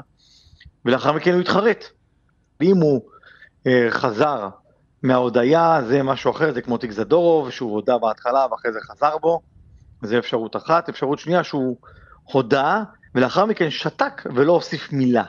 ולאחר 0.84 1.12
מכן 1.12 1.32
הוא 1.32 1.40
התחרט. 1.40 1.84
ואם 2.60 2.76
הוא 2.76 3.00
אה, 3.66 3.86
חזר 3.90 4.48
מההודיה 5.02 5.80
זה 5.88 6.02
משהו 6.02 6.30
אחר, 6.30 6.52
זה 6.52 6.62
כמו 6.62 6.78
תיק 6.78 6.90
זדורוב, 6.90 7.50
שהוא 7.50 7.72
הודה 7.72 7.98
בהתחלה 7.98 8.46
ואחרי 8.50 8.72
זה 8.72 8.78
חזר 8.80 9.18
בו, 9.18 9.40
זה 10.02 10.18
אפשרות 10.18 10.56
אחת. 10.56 10.88
אפשרות 10.88 11.18
שנייה 11.18 11.44
שהוא 11.44 11.76
הודה 12.24 12.82
ולאחר 13.14 13.46
מכן 13.46 13.70
שתק 13.70 14.22
ולא 14.34 14.52
הוסיף 14.52 14.92
מילה. 14.92 15.24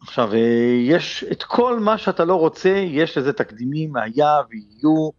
עכשיו, 0.00 0.34
אה, 0.34 0.38
יש 0.80 1.24
את 1.32 1.42
כל 1.42 1.80
מה 1.80 1.98
שאתה 1.98 2.24
לא 2.24 2.34
רוצה, 2.34 2.68
יש 2.68 3.18
לזה 3.18 3.32
תקדימים, 3.32 3.96
היה 3.96 4.36
ויהיו 4.50 5.10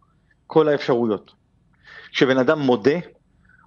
כל 0.46 0.68
האפשרויות. 0.68 1.32
כשבן 2.12 2.38
אדם 2.38 2.58
מודה, 2.58 2.98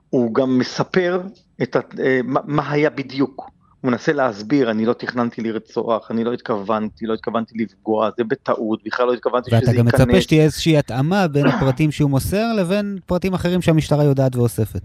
הוא 0.09 0.33
גם 0.33 0.57
מספר 0.57 1.21
את 1.63 1.75
אה, 1.75 2.19
מה 2.25 2.71
היה 2.71 2.89
בדיוק. 2.89 3.49
הוא 3.81 3.91
מנסה 3.91 4.13
להסביר, 4.13 4.71
אני 4.71 4.85
לא 4.85 4.93
תכננתי 4.93 5.41
לרצוח, 5.41 6.11
אני 6.11 6.23
לא 6.23 6.33
התכוונתי, 6.33 7.05
לא 7.05 7.13
התכוונתי 7.13 7.57
לפגוע, 7.57 8.09
זה 8.17 8.23
בטעות, 8.23 8.79
בכלל 8.85 9.07
לא 9.07 9.13
התכוונתי 9.13 9.49
שזה 9.49 9.55
ייכנס. 9.55 9.69
ואתה 9.69 9.79
גם 9.79 9.85
מצפה 9.85 10.21
שתהיה 10.21 10.43
איזושהי 10.43 10.77
התאמה 10.77 11.27
בין 11.27 11.45
הפרטים 11.45 11.91
שהוא 11.91 12.09
מוסר 12.09 12.53
לבין 12.53 12.99
פרטים 13.05 13.33
אחרים 13.33 13.61
שהמשטרה 13.61 14.03
יודעת 14.03 14.35
ואוספת. 14.35 14.81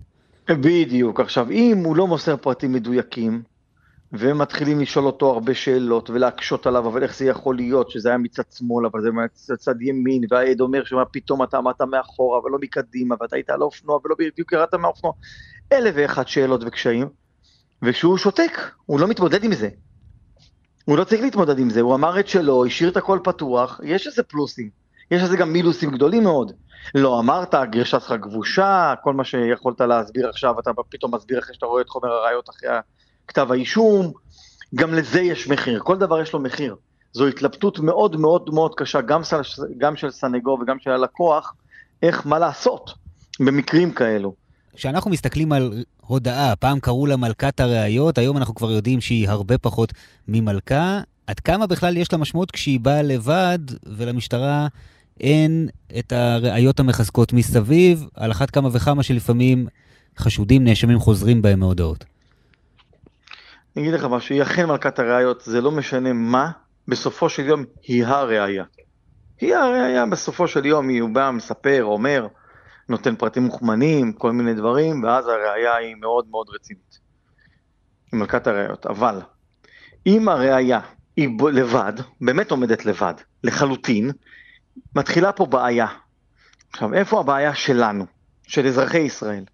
בדיוק. 0.51 1.21
עכשיו, 1.21 1.51
אם 1.51 1.83
הוא 1.85 1.97
לא 1.97 2.07
מוסר 2.07 2.37
פרטים 2.37 2.73
מדויקים, 2.73 3.43
ומתחילים 4.13 4.81
לשאול 4.81 5.07
אותו 5.07 5.31
הרבה 5.31 5.55
שאלות 5.55 6.11
ולהקשות 6.11 6.67
עליו, 6.67 6.89
אבל 6.89 7.03
איך 7.03 7.17
זה 7.17 7.25
יכול 7.25 7.57
להיות 7.57 7.91
שזה 7.91 8.09
היה 8.09 8.19
מצד 8.19 8.43
שמאל, 8.59 8.87
אבל 8.87 9.01
זה 9.03 9.11
מצד 9.55 9.83
ימין, 9.83 10.23
והעד 10.31 10.61
אומר 10.61 10.85
שמה 10.85 11.05
פתאום 11.05 11.43
אתה 11.43 11.59
עמדת 11.59 11.81
מאחורה 11.81 12.45
ולא 12.45 12.59
מקדימה, 12.61 13.15
ואתה 13.21 13.37
היית 13.37 13.51
על 13.51 13.63
האופנוע 13.63 13.99
ולא 14.05 14.15
בדיוק 14.19 14.53
ירדת 14.53 14.75
מהאופנוע. 14.75 15.13
אלף 15.73 15.95
ואחת 15.99 16.29
שאלות 16.29 16.61
וקשיים. 16.67 17.09
וכשהוא 17.83 18.19
שותק, 18.19 18.59
הוא 18.87 19.01
לא 19.01 19.09
מתמודד 19.09 19.45
עם 19.45 19.55
זה. 19.55 19.69
הוא 20.85 20.99
לא 20.99 21.05
צריך 21.05 21.23
להתמודד 21.23 21.59
עם 21.59 21.71
זה, 21.71 21.81
הוא 21.81 21.95
אמר 21.95 22.21
את 22.21 22.29
שלו, 22.29 22.67
השאיר 22.67 22.91
את 22.91 22.97
הכל 22.97 23.19
פתוח, 23.25 23.81
יש 23.85 24.07
איזה 24.07 24.23
פלוסים. 24.23 24.71
יש 25.11 25.23
לזה 25.23 25.37
גם 25.37 25.53
מינוסים 25.53 25.91
גדולים 25.91 26.23
מאוד. 26.23 26.53
לא 26.95 27.19
אמרת, 27.19 27.55
הגרשה 27.55 28.01
שלך 28.01 28.13
גבושה, 28.13 28.95
כל 29.03 29.15
מה 29.15 29.25
שיכולת 29.25 29.81
להסביר 29.81 30.29
עכשיו, 30.29 30.61
אתה 30.61 30.71
פתאום 30.89 31.15
מסביר 31.15 31.39
אחרי 31.39 31.55
שאתה 31.55 31.67
רואה 31.67 31.83
את 31.83 31.89
חומר 31.89 32.09
הראיות 32.09 32.49
אחרי 32.51 32.69
כתב 33.31 33.53
האישום, 33.53 34.13
גם 34.75 34.95
לזה 34.95 35.21
יש 35.21 35.49
מחיר, 35.49 35.81
כל 35.85 35.99
דבר 35.99 36.21
יש 36.21 36.33
לו 36.33 36.41
מחיר. 36.41 36.77
זו 37.13 37.27
התלבטות 37.27 37.79
מאוד 37.79 38.17
מאוד 38.17 38.51
מאוד 38.55 38.75
קשה, 38.77 39.01
גם, 39.01 39.21
גם 39.79 39.97
של 39.97 40.11
סנגור 40.11 40.59
וגם 40.63 40.77
של 40.81 40.91
הלקוח, 40.91 41.55
איך, 42.03 42.27
מה 42.27 42.39
לעשות 42.39 42.91
במקרים 43.41 43.93
כאלו. 43.93 44.35
כשאנחנו 44.77 45.11
מסתכלים 45.11 45.53
על 45.53 45.85
הודאה, 46.01 46.57
פעם 46.57 46.81
קראו 46.81 47.07
לה 47.07 47.17
מלכת 47.17 47.61
הראיות, 47.61 48.19
היום 48.19 48.37
אנחנו 48.37 48.55
כבר 48.55 48.71
יודעים 48.71 49.01
שהיא 49.01 49.29
הרבה 49.29 49.59
פחות 49.59 49.93
ממלכה. 50.29 51.01
עד 51.27 51.41
כמה 51.41 51.67
בכלל 51.67 51.97
יש 51.97 52.13
לה 52.13 52.19
משמעות 52.19 52.51
כשהיא 52.51 52.81
באה 52.81 53.03
לבד 53.03 53.59
ולמשטרה 53.87 54.69
אין 55.21 55.69
את 55.99 56.13
הראיות 56.13 56.81
המחזקות 56.81 57.33
מסביב, 57.33 58.07
על 58.15 58.31
אחת 58.31 58.51
כמה 58.51 58.69
וכמה 58.73 59.03
שלפעמים 59.03 59.67
חשודים, 60.19 60.65
נאשמים 60.65 60.99
חוזרים 60.99 61.43
בהם 61.43 61.61
מהודאות. 61.61 62.05
אני 63.77 63.83
אגיד 63.83 63.95
לך 63.95 64.05
משהו, 64.05 64.35
היא 64.35 64.43
אכן 64.43 64.67
מלכת 64.67 64.99
הראיות, 64.99 65.41
זה 65.41 65.61
לא 65.61 65.71
משנה 65.71 66.13
מה, 66.13 66.51
בסופו 66.89 67.29
של 67.29 67.47
יום 67.47 67.65
היא 67.83 68.05
הראייה. 68.05 68.65
היא 69.41 69.55
הראייה 69.55 70.07
בסופו 70.07 70.49
של 70.49 70.67
יום, 70.67 70.89
היא 70.89 71.03
בא, 71.13 71.31
מספר, 71.31 71.85
אומר, 71.85 72.27
נותן 72.89 73.17
פרטים 73.17 73.43
מוכמנים, 73.43 74.13
כל 74.13 74.33
מיני 74.33 74.55
דברים, 74.55 75.05
ואז 75.05 75.27
הראייה 75.27 75.77
היא 75.77 75.95
מאוד 75.95 76.27
מאוד 76.31 76.47
רצינית. 76.55 76.99
היא 78.13 78.21
מלכת 78.21 78.47
הראיות. 78.47 78.87
אבל, 78.87 79.21
אם 80.07 80.29
הראייה 80.29 80.81
היא 81.17 81.29
לבד, 81.53 81.93
באמת 82.21 82.51
עומדת 82.51 82.87
לבד, 82.87 83.15
לחלוטין, 83.45 84.11
מתחילה 84.97 85.33
פה 85.33 85.47
בעיה. 85.47 85.87
עכשיו, 86.73 86.95
איפה 86.95 87.21
הבעיה 87.21 87.55
שלנו, 87.55 88.07
של 88.43 88.67
אזרחי 88.67 88.99
ישראל? 88.99 89.45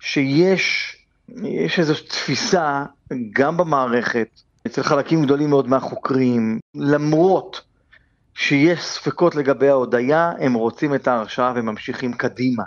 שיש 0.00 0.96
יש 1.28 1.78
איזו 1.78 1.94
תפיסה, 1.94 2.84
גם 3.32 3.56
במערכת, 3.56 4.28
אצל 4.66 4.82
חלקים 4.82 5.22
גדולים 5.22 5.50
מאוד 5.50 5.68
מהחוקרים, 5.68 6.58
למרות 6.74 7.60
שיש 8.34 8.84
ספקות 8.84 9.34
לגבי 9.34 9.68
ההודיה, 9.68 10.32
הם 10.38 10.54
רוצים 10.54 10.94
את 10.94 11.08
ההרשעה 11.08 11.52
וממשיכים 11.56 12.12
קדימה. 12.12 12.62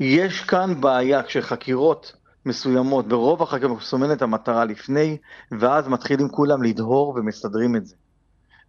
יש 0.00 0.40
כאן 0.40 0.80
בעיה 0.80 1.22
כשחקירות 1.22 2.12
מסוימות, 2.46 3.08
ברוב 3.08 3.42
החקירות 3.42 3.78
מסומנת 3.78 4.22
המטרה 4.22 4.64
לפני, 4.64 5.16
ואז 5.58 5.88
מתחילים 5.88 6.28
כולם 6.28 6.62
לדהור 6.62 7.14
ומסדרים 7.16 7.76
את 7.76 7.86
זה. 7.86 7.94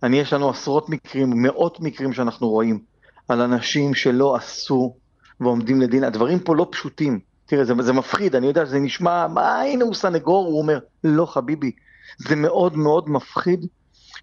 אני, 0.04 0.20
יש 0.20 0.34
לנו 0.34 0.50
עשרות 0.50 0.90
מקרים, 0.90 1.30
מאות 1.36 1.80
מקרים 1.80 2.14
שאנחנו 2.14 2.50
רואים 2.50 2.80
על 3.28 3.42
אנשים 3.42 3.94
שלא 3.94 4.36
עשו 4.36 4.96
ועומדים 5.40 5.82
לדין. 5.82 6.04
הדברים 6.04 6.40
פה 6.40 6.56
לא 6.56 6.68
פשוטים. 6.72 7.20
תראה, 7.50 7.66
זה, 7.66 7.74
זה 7.80 7.94
מפחיד, 7.94 8.36
אני 8.36 8.48
יודע 8.48 8.66
שזה 8.66 8.80
נשמע, 8.80 9.28
מה, 9.28 9.62
הנה 9.62 9.84
הוא 9.84 9.94
סנגור, 9.94 10.48
הוא 10.48 10.62
אומר, 10.62 10.80
לא 11.04 11.26
חביבי, 11.26 11.72
זה 12.18 12.36
מאוד 12.36 12.78
מאוד 12.78 13.10
מפחיד 13.10 13.66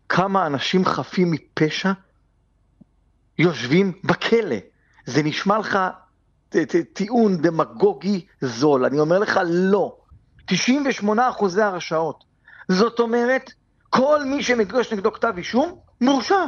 כמה 0.08 0.46
אנשים 0.46 0.84
חפים 0.84 1.30
מפשע 1.30 1.92
יושבים 3.38 3.92
בכלא. 4.04 4.56
זה 5.06 5.22
נשמע 5.22 5.58
לך 5.58 5.78
טיעון 6.92 7.42
דמגוגי 7.42 8.26
זול, 8.40 8.84
אני 8.84 8.98
אומר 8.98 9.18
לך 9.18 9.40
לא. 9.46 9.96
98 10.46 11.28
אחוזי 11.28 11.62
הרשעות. 11.62 12.24
זאת 12.68 13.00
אומרת, 13.00 13.50
כל 13.90 14.24
מי 14.24 14.42
שמגיש 14.42 14.92
נגדו 14.92 15.12
כתב 15.12 15.32
אישום, 15.36 15.78
מורשע. 16.00 16.44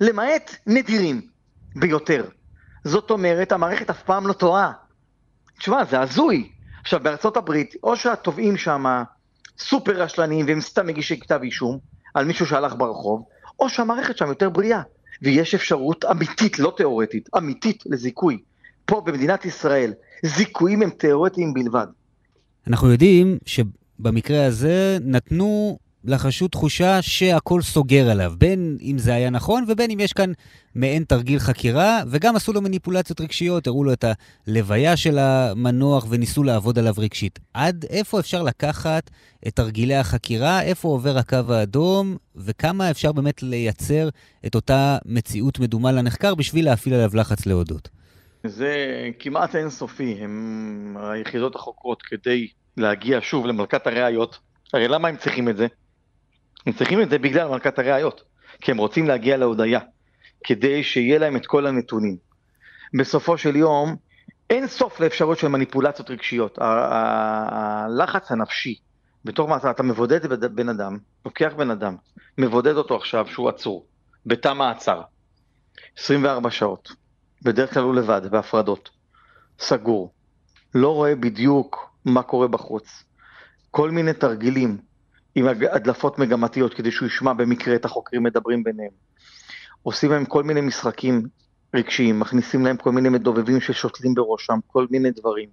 למעט 0.00 0.56
נדירים 0.66 1.20
ביותר. 1.76 2.24
זאת 2.84 3.10
אומרת, 3.10 3.52
המערכת 3.52 3.90
אף 3.90 4.02
פעם 4.02 4.26
לא 4.26 4.32
טועה. 4.32 4.83
תשמע, 5.58 5.84
זה 5.84 6.00
הזוי. 6.00 6.48
עכשיו, 6.80 7.00
בארצות 7.02 7.36
הברית, 7.36 7.74
או 7.82 7.96
שהתובעים 7.96 8.56
שם 8.56 8.84
סופר 9.58 10.02
רשלניים 10.02 10.46
והם 10.46 10.60
סתם 10.60 10.86
מגישי 10.86 11.20
כתב 11.20 11.40
אישום 11.42 11.78
על 12.14 12.24
מישהו 12.24 12.46
שהלך 12.46 12.74
ברחוב, 12.76 13.24
או 13.60 13.68
שהמערכת 13.68 14.16
שם 14.16 14.28
יותר 14.28 14.50
בריאה. 14.50 14.82
ויש 15.22 15.54
אפשרות 15.54 16.04
אמיתית, 16.04 16.58
לא 16.58 16.72
תיאורטית, 16.76 17.28
אמיתית 17.36 17.82
לזיכוי. 17.86 18.38
פה 18.84 19.00
במדינת 19.00 19.44
ישראל, 19.44 19.92
זיכויים 20.24 20.82
הם 20.82 20.90
תיאורטיים 20.90 21.54
בלבד. 21.54 21.86
אנחנו 22.66 22.90
יודעים 22.90 23.38
שבמקרה 23.46 24.46
הזה 24.46 24.98
נתנו 25.00 25.78
לחשוד 26.04 26.50
תחושה 26.50 27.02
שהכל 27.02 27.62
סוגר 27.62 28.10
עליו, 28.10 28.32
בין 28.38 28.78
אם 28.82 28.98
זה 28.98 29.14
היה 29.14 29.30
נכון 29.30 29.64
ובין 29.68 29.90
אם 29.90 30.00
יש 30.00 30.12
כאן 30.12 30.32
מעין 30.74 31.04
תרגיל 31.04 31.38
חקירה, 31.38 32.02
וגם 32.10 32.36
עשו 32.36 32.52
לו 32.52 32.60
מניפולציות 32.60 33.20
רגשיות, 33.20 33.66
הראו 33.66 33.84
לו 33.84 33.92
את 33.92 34.04
הלוויה 34.46 34.96
של 34.96 35.18
המנוח 35.18 36.06
וניסו 36.10 36.42
לעבוד 36.42 36.78
עליו 36.78 36.94
רגשית. 36.98 37.38
עד 37.54 37.84
איפה 37.90 38.20
אפשר 38.20 38.42
לקחת 38.42 39.10
את 39.48 39.56
תרגילי 39.56 39.94
החקירה, 39.94 40.62
איפה 40.62 40.88
עובר 40.88 41.18
הקו 41.18 41.36
האדום, 41.48 42.16
וכמה 42.36 42.90
אפשר 42.90 43.12
באמת 43.12 43.42
לייצר 43.42 44.08
את 44.46 44.54
אותה 44.54 44.98
מציאות 45.04 45.58
מדומה 45.58 45.92
לנחקר 45.92 46.34
בשביל 46.34 46.64
להפעיל 46.64 46.94
עליו 46.94 47.10
לחץ 47.14 47.46
להודות? 47.46 47.88
זה 48.46 48.74
כמעט 49.18 49.56
אינסופי, 49.56 50.16
הם 50.20 50.96
היחידות 51.00 51.56
החוקרות 51.56 52.02
כדי 52.02 52.48
להגיע 52.76 53.18
שוב 53.22 53.46
למלכת 53.46 53.86
הראיות. 53.86 54.38
הרי 54.72 54.88
למה 54.88 55.08
הם 55.08 55.16
צריכים 55.16 55.48
את 55.48 55.56
זה? 55.56 55.66
הם 56.66 56.72
צריכים 56.72 57.02
את 57.02 57.10
זה 57.10 57.18
בגלל 57.18 57.48
מלכת 57.48 57.78
הראיות, 57.78 58.22
כי 58.60 58.70
הם 58.70 58.78
רוצים 58.78 59.08
להגיע 59.08 59.36
להודיה, 59.36 59.80
כדי 60.44 60.82
שיהיה 60.82 61.18
להם 61.18 61.36
את 61.36 61.46
כל 61.46 61.66
הנתונים. 61.66 62.16
בסופו 62.98 63.38
של 63.38 63.56
יום, 63.56 63.96
אין 64.50 64.66
סוף 64.66 65.00
לאפשרות 65.00 65.38
של 65.38 65.48
מניפולציות 65.48 66.10
רגשיות. 66.10 66.58
הלחץ 66.60 68.32
הנפשי, 68.32 68.78
בתור 69.24 69.48
מעצר, 69.48 69.70
אתה 69.70 69.82
מבודד 69.82 70.26
בן 70.54 70.68
אדם, 70.68 70.98
לוקח 71.24 71.52
בן 71.56 71.70
אדם, 71.70 71.96
מבודד 72.38 72.76
אותו 72.76 72.96
עכשיו 72.96 73.26
שהוא 73.26 73.48
עצור, 73.48 73.86
בתא 74.26 74.52
מעצר, 74.54 75.02
24 75.98 76.50
שעות, 76.50 76.92
בדרך 77.42 77.74
כלל 77.74 77.82
הוא 77.82 77.94
לבד, 77.94 78.22
בהפרדות, 78.30 78.90
סגור, 79.58 80.12
לא 80.74 80.94
רואה 80.94 81.14
בדיוק 81.14 81.90
מה 82.04 82.22
קורה 82.22 82.48
בחוץ, 82.48 83.04
כל 83.70 83.90
מיני 83.90 84.12
תרגילים, 84.12 84.78
עם 85.34 85.46
הדלפות 85.72 86.18
מגמתיות 86.18 86.74
כדי 86.74 86.90
שהוא 86.90 87.06
ישמע 87.06 87.32
במקרה 87.32 87.74
את 87.74 87.84
החוקרים 87.84 88.22
מדברים 88.22 88.64
ביניהם. 88.64 88.90
עושים 89.82 90.10
להם 90.10 90.24
כל 90.24 90.42
מיני 90.42 90.60
משחקים 90.60 91.22
רגשיים, 91.74 92.20
מכניסים 92.20 92.64
להם 92.64 92.76
כל 92.76 92.92
מיני 92.92 93.08
מדובבים 93.08 93.60
ששותלים 93.60 94.14
בראשם, 94.14 94.58
כל 94.66 94.86
מיני 94.90 95.10
דברים. 95.10 95.48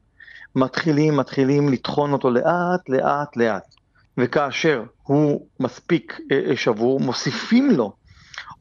מתחילים, 0.55 1.17
מתחילים 1.17 1.69
לטחון 1.69 2.13
אותו 2.13 2.29
לאט, 2.29 2.89
לאט, 2.89 3.37
לאט. 3.37 3.75
וכאשר 4.17 4.83
הוא 5.03 5.47
מספיק 5.59 6.19
אה, 6.31 6.41
אה, 6.49 6.57
שבור, 6.57 6.99
מוסיפים 6.99 7.71
לו 7.71 7.93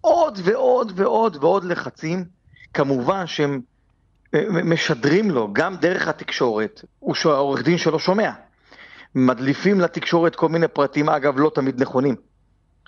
עוד 0.01 0.39
ועוד 0.45 0.93
ועוד 0.97 1.37
ועוד 1.41 1.65
לחצים, 1.65 2.25
כמובן 2.75 3.27
שהם 3.27 3.61
אה, 4.35 4.45
משדרים 4.51 5.31
לו 5.31 5.53
גם 5.53 5.77
דרך 5.77 6.09
התקשורת, 6.09 6.85
הוא 6.99 7.15
העורך 7.25 7.63
דין 7.63 7.79
שלו 7.79 7.99
שומע. 7.99 8.31
מדליפים 9.15 9.81
לתקשורת 9.81 10.37
כל 10.37 10.49
מיני 10.49 10.69
פרטים, 10.69 11.09
אגב, 11.09 11.35
לא 11.39 11.51
תמיד 11.55 11.83
נכונים. 11.83 12.17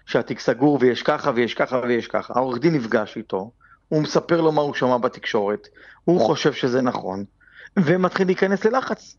שהתיק 0.07 0.41
סגור 0.41 0.79
ויש 0.81 1.03
ככה 1.03 1.31
ויש 1.35 1.55
ככה 1.55 1.81
ויש 1.89 2.07
ככה. 2.07 2.33
העורך 2.37 2.59
דין 2.59 2.75
נפגש 2.75 3.17
איתו, 3.17 3.51
הוא 3.89 4.03
מספר 4.03 4.41
לו 4.41 4.53
מה 4.53 4.63
הוא 4.63 4.75
שמע 4.75 4.99
בתקשורת, 4.99 5.69
הוא 6.05 6.21
חושב 6.21 6.53
שזה 6.53 6.83
נכון, 6.83 7.25
ומתחיל 7.77 8.27
להיכנס 8.27 8.65
ללחץ. 8.65 9.17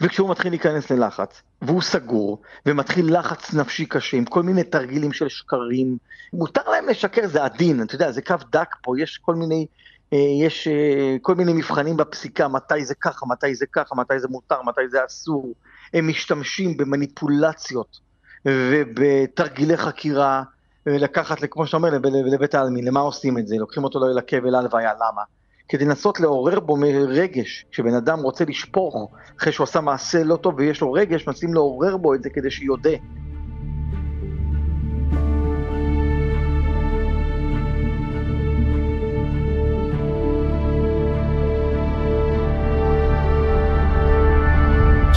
וכשהוא 0.00 0.30
מתחיל 0.30 0.52
להיכנס 0.52 0.90
ללחץ, 0.90 1.42
והוא 1.62 1.82
סגור, 1.82 2.42
ומתחיל 2.66 3.18
לחץ 3.18 3.54
נפשי 3.54 3.86
קשה 3.86 4.16
עם 4.16 4.24
כל 4.24 4.42
מיני 4.42 4.64
תרגילים 4.64 5.12
של 5.12 5.28
שקרים, 5.28 5.96
מותר 6.32 6.70
להם 6.70 6.88
לשקר, 6.88 7.26
זה 7.26 7.44
הדין, 7.44 7.82
אתה 7.82 7.94
יודע, 7.94 8.12
זה 8.12 8.22
קו 8.22 8.34
דק 8.52 8.74
פה, 8.82 9.00
יש 9.00 9.18
כל 9.18 9.34
מיני, 9.34 9.66
אה, 10.12 10.18
יש 10.42 10.68
אה, 10.68 11.16
כל 11.22 11.34
מיני 11.34 11.52
מבחנים 11.52 11.96
בפסיקה, 11.96 12.48
מתי 12.48 12.84
זה 12.84 12.94
ככה, 12.94 13.26
מתי 13.26 13.54
זה 13.54 13.66
ככה, 13.72 13.94
מתי 13.94 14.18
זה 14.18 14.28
מותר, 14.28 14.62
מתי 14.62 14.88
זה 14.88 15.04
אסור, 15.06 15.54
הם 15.94 16.08
משתמשים 16.08 16.76
במניפולציות 16.76 18.00
ובתרגילי 18.48 19.76
חקירה, 19.76 20.42
לקחת, 20.86 21.44
כמו 21.50 21.66
שאתה 21.66 21.76
אומר, 21.76 21.90
לבית 22.32 22.54
העלמין, 22.54 22.84
למה 22.84 23.00
עושים 23.00 23.38
את 23.38 23.46
זה? 23.46 23.56
לוקחים 23.56 23.84
אותו 23.84 24.00
לקבר, 24.16 24.50
להלוויה, 24.50 24.92
למה? 24.94 25.22
כדי 25.68 25.84
לנסות 25.84 26.20
לעורר 26.20 26.60
בו 26.60 26.76
רגש, 27.08 27.66
כשבן 27.70 27.94
אדם 27.94 28.18
רוצה 28.20 28.44
לשפוך 28.44 29.10
אחרי 29.38 29.52
שהוא 29.52 29.64
עשה 29.64 29.80
מעשה 29.80 30.24
לא 30.24 30.36
טוב 30.36 30.54
ויש 30.58 30.80
לו 30.80 30.92
רגש, 30.92 31.26
מנסים 31.26 31.54
לעורר 31.54 31.96
בו 31.96 32.14
את 32.14 32.22
זה 32.22 32.30
כדי 32.30 32.50
שיודה. 32.50 32.90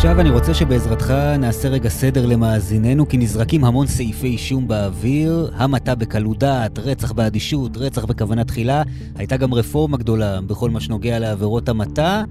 עכשיו 0.08 0.22
אני 0.22 0.30
רוצה 0.30 0.54
שבעזרתך 0.54 1.14
נעשה 1.40 1.68
רגע 1.68 1.90
סדר 1.90 2.26
למאזיננו, 2.26 3.08
כי 3.08 3.18
נזרקים 3.18 3.64
המון 3.64 3.88
סעיפי 3.88 4.28
אישום 4.28 4.68
באוויר, 4.68 5.52
המתה 5.56 5.96
בקלות 5.96 6.40
דעת, 6.40 6.80
רצח 6.80 7.12
באדישות, 7.12 7.78
רצח 7.78 8.06
בכוונה 8.06 8.44
תחילה. 8.44 8.84
הייתה 9.16 9.38
גם 9.38 9.54
רפורמה 9.54 9.98
גדולה 9.98 10.42
בכל 10.42 10.70
מה 10.70 10.80
שנוגע 10.80 11.20
לעבירות 11.20 11.70
המתה. 11.70 12.24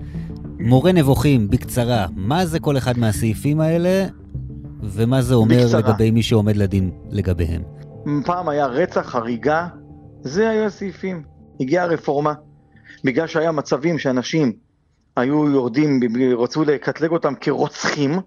מורה 0.58 0.92
נבוכים, 0.92 1.50
בקצרה, 1.50 2.06
מה 2.14 2.46
זה 2.46 2.60
כל 2.60 2.76
אחד 2.76 2.98
מהסעיפים 2.98 3.60
האלה, 3.60 4.06
ומה 4.82 5.22
זה 5.22 5.34
אומר 5.34 5.62
בקצרה. 5.62 5.80
לגבי 5.80 6.10
מי 6.10 6.22
שעומד 6.22 6.56
לדין 6.56 6.90
לגביהם? 7.10 7.62
פעם 8.24 8.48
היה 8.48 8.66
רצח, 8.66 9.14
הריגה, 9.14 9.66
זה 10.20 10.48
היו 10.48 10.64
הסעיפים. 10.64 11.22
הגיעה 11.60 11.84
הרפורמה, 11.84 12.32
בגלל 13.04 13.26
שהיה 13.26 13.52
מצבים 13.52 13.98
שאנשים 13.98 14.65
היו 15.16 15.50
יורדים, 15.50 16.00
רצו 16.38 16.64
לקטלג 16.64 17.10
אותם 17.10 17.34
כרוצחים, 17.40 18.20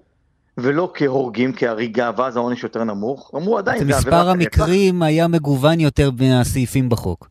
ולא 0.57 0.91
כהורגים, 0.93 1.53
כהריגה, 1.55 2.11
ואז 2.17 2.37
העונש 2.37 2.63
יותר 2.63 2.83
נמוך. 2.83 3.31
אמרו 3.35 3.57
עדיין, 3.57 3.79
זה 3.79 3.85
מספר 3.85 4.29
המקרים 4.29 5.01
היה 5.01 5.27
מגוון 5.27 5.79
יותר 5.79 6.09
מהסעיפים 6.19 6.89
בחוק. 6.89 7.29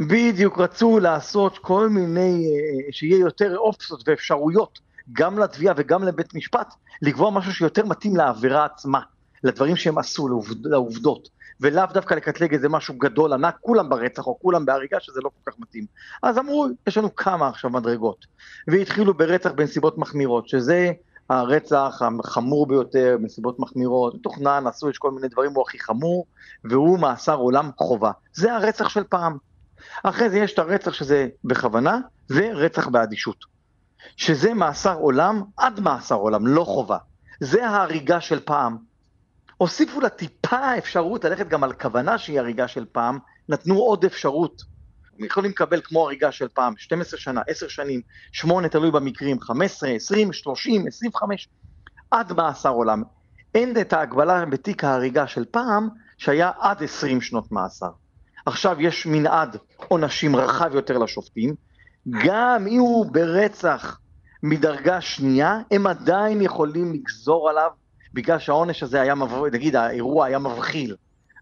בדיוק, 0.00 0.58
רצו 0.58 0.98
לעשות 1.00 1.58
כל 1.58 1.88
מיני, 1.88 2.46
אה, 2.46 2.92
שיהיה 2.92 3.18
יותר 3.18 3.56
אופציות 3.56 4.08
ואפשרויות, 4.08 4.78
גם 5.12 5.38
לתביעה 5.38 5.74
וגם 5.76 6.04
לבית 6.04 6.34
משפט, 6.34 6.74
לקבוע 7.02 7.30
משהו 7.30 7.52
שיותר 7.52 7.86
מתאים 7.86 8.16
לעבירה 8.16 8.64
עצמה, 8.64 9.00
לדברים 9.44 9.76
שהם 9.76 9.98
עשו, 9.98 10.28
לעובד, 10.28 10.66
לעובדות. 10.66 11.28
ולאו 11.60 11.86
דווקא 11.92 12.14
לקטלג 12.14 12.52
איזה 12.52 12.68
משהו 12.68 12.94
גדול, 12.98 13.32
ענק, 13.32 13.56
כולם 13.60 13.88
ברצח 13.88 14.26
או 14.26 14.38
כולם 14.38 14.64
בהריגה, 14.64 15.00
שזה 15.00 15.20
לא 15.24 15.28
כל 15.28 15.50
כך 15.50 15.58
מתאים. 15.58 15.86
אז 16.22 16.38
אמרו, 16.38 16.66
יש 16.86 16.98
לנו 16.98 17.16
כמה 17.16 17.48
עכשיו 17.48 17.70
מדרגות. 17.70 18.26
והתחילו 18.68 19.14
ברצח 19.14 19.50
בנסיבות 19.52 19.98
מחמירות, 19.98 20.48
שזה 20.48 20.92
הרצח 21.30 22.02
החמור 22.24 22.66
ביותר, 22.66 23.16
בנסיבות 23.20 23.58
מחמירות, 23.58 24.14
מתוכנן, 24.14 24.64
עשו, 24.66 24.90
יש 24.90 24.98
כל 24.98 25.10
מיני 25.10 25.28
דברים, 25.28 25.52
הוא 25.54 25.64
הכי 25.68 25.78
חמור, 25.78 26.26
והוא 26.64 26.98
מאסר 26.98 27.36
עולם 27.36 27.70
חובה. 27.76 28.10
זה 28.32 28.54
הרצח 28.54 28.88
של 28.88 29.04
פעם. 29.04 29.36
אחרי 30.02 30.30
זה 30.30 30.38
יש 30.38 30.52
את 30.52 30.58
הרצח 30.58 30.92
שזה 30.92 31.28
בכוונה, 31.44 31.98
ורצח 32.30 32.88
באדישות. 32.88 33.44
שזה 34.16 34.54
מאסר 34.54 34.94
עולם 34.94 35.42
עד 35.56 35.80
מאסר 35.80 36.14
עולם, 36.14 36.46
לא 36.46 36.64
חובה. 36.64 36.98
זה 37.40 37.66
ההריגה 37.66 38.20
של 38.20 38.40
פעם. 38.40 38.89
הוסיפו 39.60 40.00
לה 40.00 40.08
טיפה 40.08 40.78
אפשרות 40.78 41.24
ללכת 41.24 41.48
גם 41.48 41.64
על 41.64 41.72
כוונה 41.72 42.18
שהיא 42.18 42.40
הריגה 42.40 42.68
של 42.68 42.84
פעם, 42.92 43.18
נתנו 43.48 43.78
עוד 43.78 44.04
אפשרות. 44.04 44.62
הם 45.18 45.24
יכולים 45.24 45.50
לקבל 45.50 45.80
כמו 45.84 46.04
הריגה 46.04 46.32
של 46.32 46.48
פעם, 46.48 46.76
12 46.76 47.20
שנה, 47.20 47.40
10 47.48 47.68
שנים, 47.68 48.00
8 48.32 48.68
תלוי 48.68 48.90
במקרים, 48.90 49.40
15, 49.40 49.90
20, 49.90 50.32
30, 50.32 50.86
25, 50.86 51.48
עד 52.10 52.32
מאסר 52.32 52.70
עולם. 52.70 53.02
אין 53.54 53.80
את 53.80 53.92
ההגבלה 53.92 54.44
בתיק 54.44 54.84
ההריגה 54.84 55.26
של 55.26 55.44
פעם, 55.44 55.88
שהיה 56.18 56.50
עד 56.58 56.82
20 56.82 57.20
שנות 57.20 57.52
מאסר. 57.52 57.90
עכשיו 58.46 58.80
יש 58.80 59.06
מנעד 59.06 59.56
עונשים 59.88 60.36
רחב 60.36 60.74
יותר 60.74 60.98
לשופטים, 60.98 61.54
גם 62.24 62.66
אם 62.68 62.80
הוא 62.80 63.06
ברצח 63.12 63.98
מדרגה 64.42 65.00
שנייה, 65.00 65.58
הם 65.70 65.86
עדיין 65.86 66.42
יכולים 66.42 66.92
לגזור 66.92 67.50
עליו 67.50 67.70
בגלל 68.14 68.38
שהעונש 68.38 68.82
הזה 68.82 69.00
היה, 69.00 69.14
נגיד 69.52 69.76
האירוע 69.76 70.26
היה 70.26 70.38
מבחיל, 70.38 70.96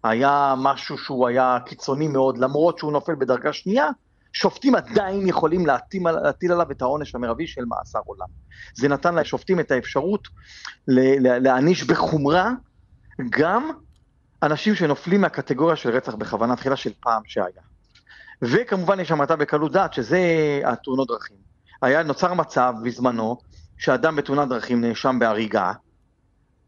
היה 0.05 0.55
משהו 0.59 0.99
שהוא 0.99 1.29
היה 1.29 1.59
קיצוני 1.67 2.09
מאוד, 2.09 2.39
למרות 2.39 2.79
שהוא 2.79 2.93
נופל 2.93 3.15
בדרגה 3.15 3.53
שנייה, 3.53 3.89
שופטים 4.33 4.75
עדיין 4.75 5.27
יכולים 5.27 5.67
להטיל, 5.67 6.11
להטיל 6.11 6.53
עליו 6.53 6.71
את 6.71 6.83
העונש 6.83 7.15
המרבי 7.15 7.47
של 7.47 7.65
מאסר 7.65 7.99
עולם. 8.05 8.27
זה 8.75 8.89
נתן 8.89 9.15
לשופטים 9.15 9.61
את 9.61 9.71
האפשרות 9.71 10.29
להעניש 11.19 11.85
בחומרה 11.85 12.51
גם 13.31 13.71
אנשים 14.43 14.75
שנופלים 14.75 15.21
מהקטגוריה 15.21 15.77
של 15.77 15.91
רצח 15.91 16.15
בכוונה 16.15 16.57
תחילה 16.57 16.77
של 16.77 16.91
פעם 17.01 17.23
שהיה. 17.27 17.63
וכמובן 18.43 19.01
יש 19.01 19.11
המתה 19.11 19.37
בקלות 19.37 19.73
דעת, 19.73 19.95
שזה 19.95 20.21
התאונות 20.65 21.09
דרכים. 21.09 21.37
היה, 21.83 22.03
נוצר 22.03 22.35
מצב 22.35 22.75
בזמנו, 22.85 23.37
שאדם 23.79 24.17
בתאונת 24.17 24.49
דרכים 24.49 24.81
נאשם 24.81 25.19
בהריגה, 25.19 25.73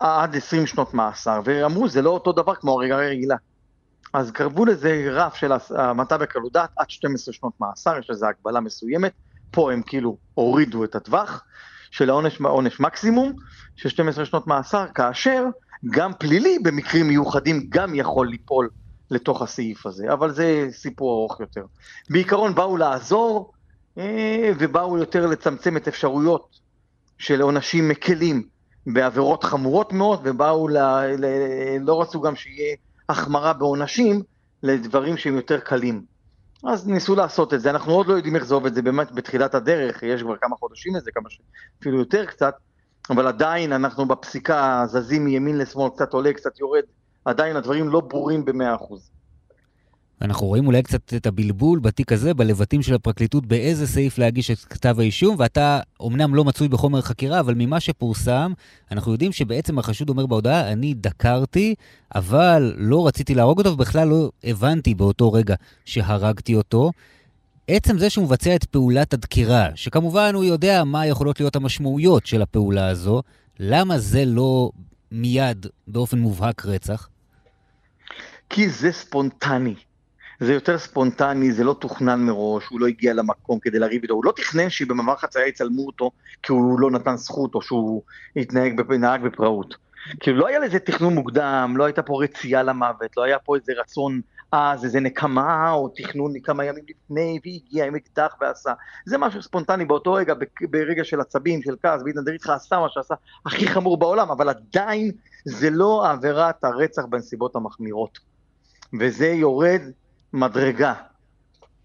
עד 0.00 0.36
20 0.36 0.66
שנות 0.66 0.94
מאסר, 0.94 1.40
ואמרו 1.44 1.88
זה 1.88 2.02
לא 2.02 2.10
אותו 2.10 2.32
דבר 2.32 2.54
כמו 2.54 2.72
הריגה 2.72 2.96
רגילה. 2.96 3.36
אז 4.12 4.30
קרבו 4.30 4.64
לזה 4.64 5.08
רף 5.10 5.34
של 5.34 5.52
המתה 5.76 6.18
בקלות 6.18 6.52
דעת 6.52 6.70
עד 6.76 6.90
12 6.90 7.34
שנות 7.34 7.52
מאסר, 7.60 7.98
יש 7.98 8.10
לזה 8.10 8.26
הגבלה 8.28 8.60
מסוימת, 8.60 9.12
פה 9.50 9.72
הם 9.72 9.82
כאילו 9.82 10.16
הורידו 10.34 10.84
את 10.84 10.94
הטווח 10.94 11.44
של 11.90 12.10
העונש 12.10 12.40
עונש 12.40 12.80
מקסימום 12.80 13.32
של 13.76 13.88
12 13.88 14.24
שנות 14.24 14.46
מאסר, 14.46 14.86
כאשר 14.94 15.44
גם 15.90 16.12
פלילי 16.18 16.58
במקרים 16.58 17.08
מיוחדים 17.08 17.66
גם 17.68 17.94
יכול 17.94 18.28
ליפול 18.28 18.68
לתוך 19.10 19.42
הסעיף 19.42 19.86
הזה, 19.86 20.12
אבל 20.12 20.30
זה 20.30 20.68
סיפור 20.70 21.20
ארוך 21.20 21.40
יותר. 21.40 21.64
בעיקרון 22.10 22.54
באו 22.54 22.76
לעזור 22.76 23.52
אה, 23.98 24.52
ובאו 24.58 24.98
יותר 24.98 25.26
לצמצם 25.26 25.76
את 25.76 25.88
אפשרויות 25.88 26.58
של 27.18 27.40
עונשים 27.40 27.88
מקלים 27.88 28.42
בעבירות 28.86 29.44
חמורות 29.44 29.92
מאוד, 29.92 30.20
ובאו, 30.24 30.68
ל, 30.68 30.78
ל, 31.18 31.26
לא 31.80 32.02
רצו 32.02 32.20
גם 32.20 32.36
שיהיה 32.36 32.76
החמרה 33.08 33.52
בעונשים 33.52 34.22
לדברים 34.62 35.16
שהם 35.16 35.36
יותר 35.36 35.60
קלים. 35.60 36.04
אז 36.64 36.88
ניסו 36.88 37.14
לעשות 37.14 37.54
את 37.54 37.60
זה, 37.60 37.70
אנחנו 37.70 37.92
עוד 37.92 38.06
לא 38.06 38.14
יודעים 38.14 38.36
איך 38.36 38.44
זה 38.44 38.54
עובד, 38.54 38.74
זה 38.74 38.82
באמת 38.82 39.12
בתחילת 39.12 39.54
הדרך, 39.54 40.02
יש 40.02 40.22
כבר 40.22 40.36
כמה 40.36 40.56
חודשים 40.56 40.96
לזה, 40.96 41.10
כמה 41.14 41.30
ש... 41.30 41.40
אפילו 41.80 41.98
יותר 41.98 42.26
קצת, 42.26 42.54
אבל 43.10 43.26
עדיין 43.26 43.72
אנחנו 43.72 44.08
בפסיקה 44.08 44.84
זזים 44.86 45.24
מימין 45.24 45.58
לשמאל, 45.58 45.90
קצת 45.90 46.12
עולה, 46.12 46.32
קצת 46.32 46.60
יורד, 46.60 46.82
עדיין 47.24 47.56
הדברים 47.56 47.88
לא 47.88 48.00
ברורים 48.00 48.44
במאה 48.44 48.74
אחוז. 48.74 49.10
אנחנו 50.22 50.46
רואים 50.46 50.66
אולי 50.66 50.82
קצת 50.82 51.14
את 51.14 51.26
הבלבול 51.26 51.78
בתיק 51.78 52.12
הזה, 52.12 52.34
בלבטים 52.34 52.82
של 52.82 52.94
הפרקליטות, 52.94 53.46
באיזה 53.46 53.86
סעיף 53.86 54.18
להגיש 54.18 54.50
את 54.50 54.58
כתב 54.58 54.96
האישום, 55.00 55.36
ואתה 55.38 55.80
אומנם 56.00 56.34
לא 56.34 56.44
מצוי 56.44 56.68
בחומר 56.68 57.00
חקירה, 57.00 57.40
אבל 57.40 57.54
ממה 57.56 57.80
שפורסם, 57.80 58.52
אנחנו 58.90 59.12
יודעים 59.12 59.32
שבעצם 59.32 59.78
החשוד 59.78 60.08
אומר 60.08 60.26
בהודעה, 60.26 60.72
אני 60.72 60.94
דקרתי, 60.94 61.74
אבל 62.14 62.74
לא 62.76 63.06
רציתי 63.06 63.34
להרוג 63.34 63.58
אותו, 63.58 63.72
ובכלל 63.72 64.08
לא 64.08 64.30
הבנתי 64.44 64.94
באותו 64.94 65.32
רגע 65.32 65.54
שהרגתי 65.84 66.54
אותו. 66.54 66.90
עצם 67.68 67.98
זה 67.98 68.10
שהוא 68.10 68.24
מבצע 68.24 68.54
את 68.54 68.64
פעולת 68.64 69.14
הדקירה, 69.14 69.68
שכמובן 69.74 70.34
הוא 70.34 70.44
יודע 70.44 70.84
מה 70.84 71.06
יכולות 71.06 71.40
להיות 71.40 71.56
המשמעויות 71.56 72.26
של 72.26 72.42
הפעולה 72.42 72.88
הזו, 72.88 73.22
למה 73.58 73.98
זה 73.98 74.24
לא 74.24 74.70
מיד 75.12 75.66
באופן 75.86 76.18
מובהק 76.18 76.66
רצח? 76.66 77.08
כי 78.50 78.68
זה 78.70 78.92
ספונטני. 78.92 79.74
זה 80.40 80.52
יותר 80.52 80.78
ספונטני, 80.78 81.52
זה 81.52 81.64
לא 81.64 81.76
תוכנן 81.80 82.20
מראש, 82.20 82.66
הוא 82.66 82.80
לא 82.80 82.86
הגיע 82.86 83.14
למקום 83.14 83.58
כדי 83.58 83.78
לריב 83.78 84.02
איתו, 84.02 84.14
הוא 84.14 84.24
לא 84.24 84.32
תכנן 84.36 84.70
שבמעבר 84.70 85.16
חצייה 85.16 85.46
יצלמו 85.46 85.86
אותו 85.86 86.10
כי 86.42 86.52
הוא 86.52 86.80
לא 86.80 86.90
נתן 86.90 87.16
זכות 87.16 87.54
או 87.54 87.62
שהוא 87.62 88.02
התנהג, 88.36 88.80
נהג 88.92 89.22
בפראות. 89.22 89.74
כאילו 90.20 90.38
לא 90.38 90.46
היה 90.46 90.58
לזה 90.58 90.78
תכנון 90.78 91.14
מוקדם, 91.14 91.74
לא 91.76 91.84
הייתה 91.84 92.02
פה 92.02 92.22
רצייה 92.22 92.62
למוות, 92.62 93.16
לא 93.16 93.22
היה 93.22 93.38
פה 93.38 93.56
איזה 93.56 93.72
רצון 93.80 94.20
עז, 94.52 94.84
איזה 94.84 95.00
נקמה 95.00 95.70
או 95.70 95.88
תכנון 95.96 96.32
כמה 96.42 96.64
ימים 96.64 96.84
לפני 96.88 97.40
והגיע 97.44 97.86
עם 97.86 97.94
אקדח 97.94 98.36
ועשה. 98.40 98.72
זה 99.06 99.18
משהו 99.18 99.42
ספונטני 99.42 99.84
באותו 99.84 100.12
רגע, 100.12 100.34
ברגע 100.70 101.04
של 101.04 101.20
עצבים, 101.20 101.62
של 101.62 101.74
כעס, 101.82 102.02
והתנדר 102.04 102.32
איתך 102.32 102.50
עשה 102.50 102.78
מה 102.78 102.88
שעשה 102.88 103.14
הכי 103.46 103.68
חמור 103.68 103.98
בעולם, 103.98 104.30
אבל 104.30 104.48
עדיין 104.48 105.10
זה 105.44 105.70
לא 105.70 106.10
עבירת 106.10 106.64
הרצח 106.64 107.02
בנסיבות 107.10 107.56
המחמירות. 107.56 108.18
וזה 109.00 109.26
יורד 109.26 109.80
מדרגה 110.32 110.94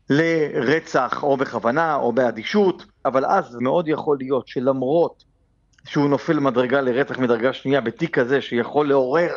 לרצח 0.10 1.24
או 1.24 1.38
בכוונה 1.38 1.96
או 1.96 2.12
באדישות, 2.12 2.86
אבל 3.06 3.26
אז 3.26 3.56
מאוד 3.56 3.88
יכול 3.88 4.18
להיות 4.20 4.48
שלמרות 4.48 5.24
שהוא 5.86 6.10
נופל 6.10 6.40
מדרגה 6.40 6.82
לרצח 6.82 7.20
מדרגה 7.20 7.54
שנייה 7.54 7.82
בתיק 7.82 8.20
כזה 8.20 8.42
שיכול 8.42 8.88
לעורר 8.88 9.32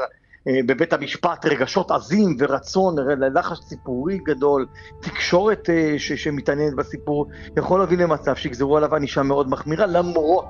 אה, 0.49 0.61
בבית 0.67 0.93
המשפט 0.93 1.47
רגשות 1.47 1.91
עזים 1.91 2.37
ורצון 2.39 2.95
ללחש 2.99 3.61
ציבורי 3.61 4.19
גדול, 4.19 4.67
תקשורת 5.03 5.71
אה, 5.71 5.95
ש- 5.99 6.13
שמתעניינת 6.13 6.75
בסיפור, 6.75 7.27
יכול 7.57 7.81
להביא 7.81 7.99
למצב 7.99 8.37
שיגזרו 8.37 8.77
עליו 8.77 8.95
ענישה 8.95 9.23
מאוד 9.23 9.49
מחמירה 9.49 9.87
למרות 9.87 10.49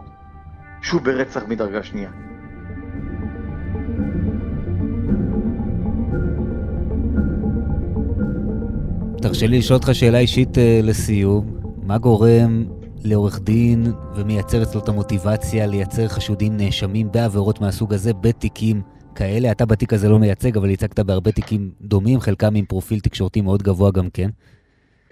שהוא 0.83 1.01
ברצח 1.01 1.43
מדרגה 1.49 1.83
שנייה. 1.83 2.11
תרשה 9.23 9.47
לי 9.47 9.59
לשאול 9.59 9.77
אותך 9.77 9.89
שאלה 9.93 10.19
אישית 10.19 10.49
uh, 10.55 10.61
לסיום. 10.83 11.61
מה 11.83 11.99
גורם 11.99 12.65
לעורך 13.05 13.41
דין 13.41 13.93
ומייצר 14.15 14.63
אצלו 14.63 14.81
את 14.81 14.89
המוטיבציה 14.89 15.67
לייצר 15.67 16.09
חשודים 16.09 16.57
נאשמים 16.57 17.13
בעבירות 17.13 17.61
מהסוג 17.61 17.95
הזה 17.95 18.13
בתיקים 18.13 18.83
כאלה? 19.15 19.53
אתה 19.53 19.67
בתיק 19.67 19.93
הזה 19.93 20.09
לא 20.09 20.19
מייצג, 20.19 20.57
אבל 20.57 20.71
ייצגת 20.71 21.01
בהרבה 21.01 21.33
תיקים 21.33 21.71
דומים, 21.81 22.21
חלקם 22.21 22.55
עם 22.55 22.65
פרופיל 22.65 23.01
תקשורתי 23.01 23.41
מאוד 23.41 23.63
גבוה 23.63 23.91
גם 23.91 24.11
כן. 24.11 24.29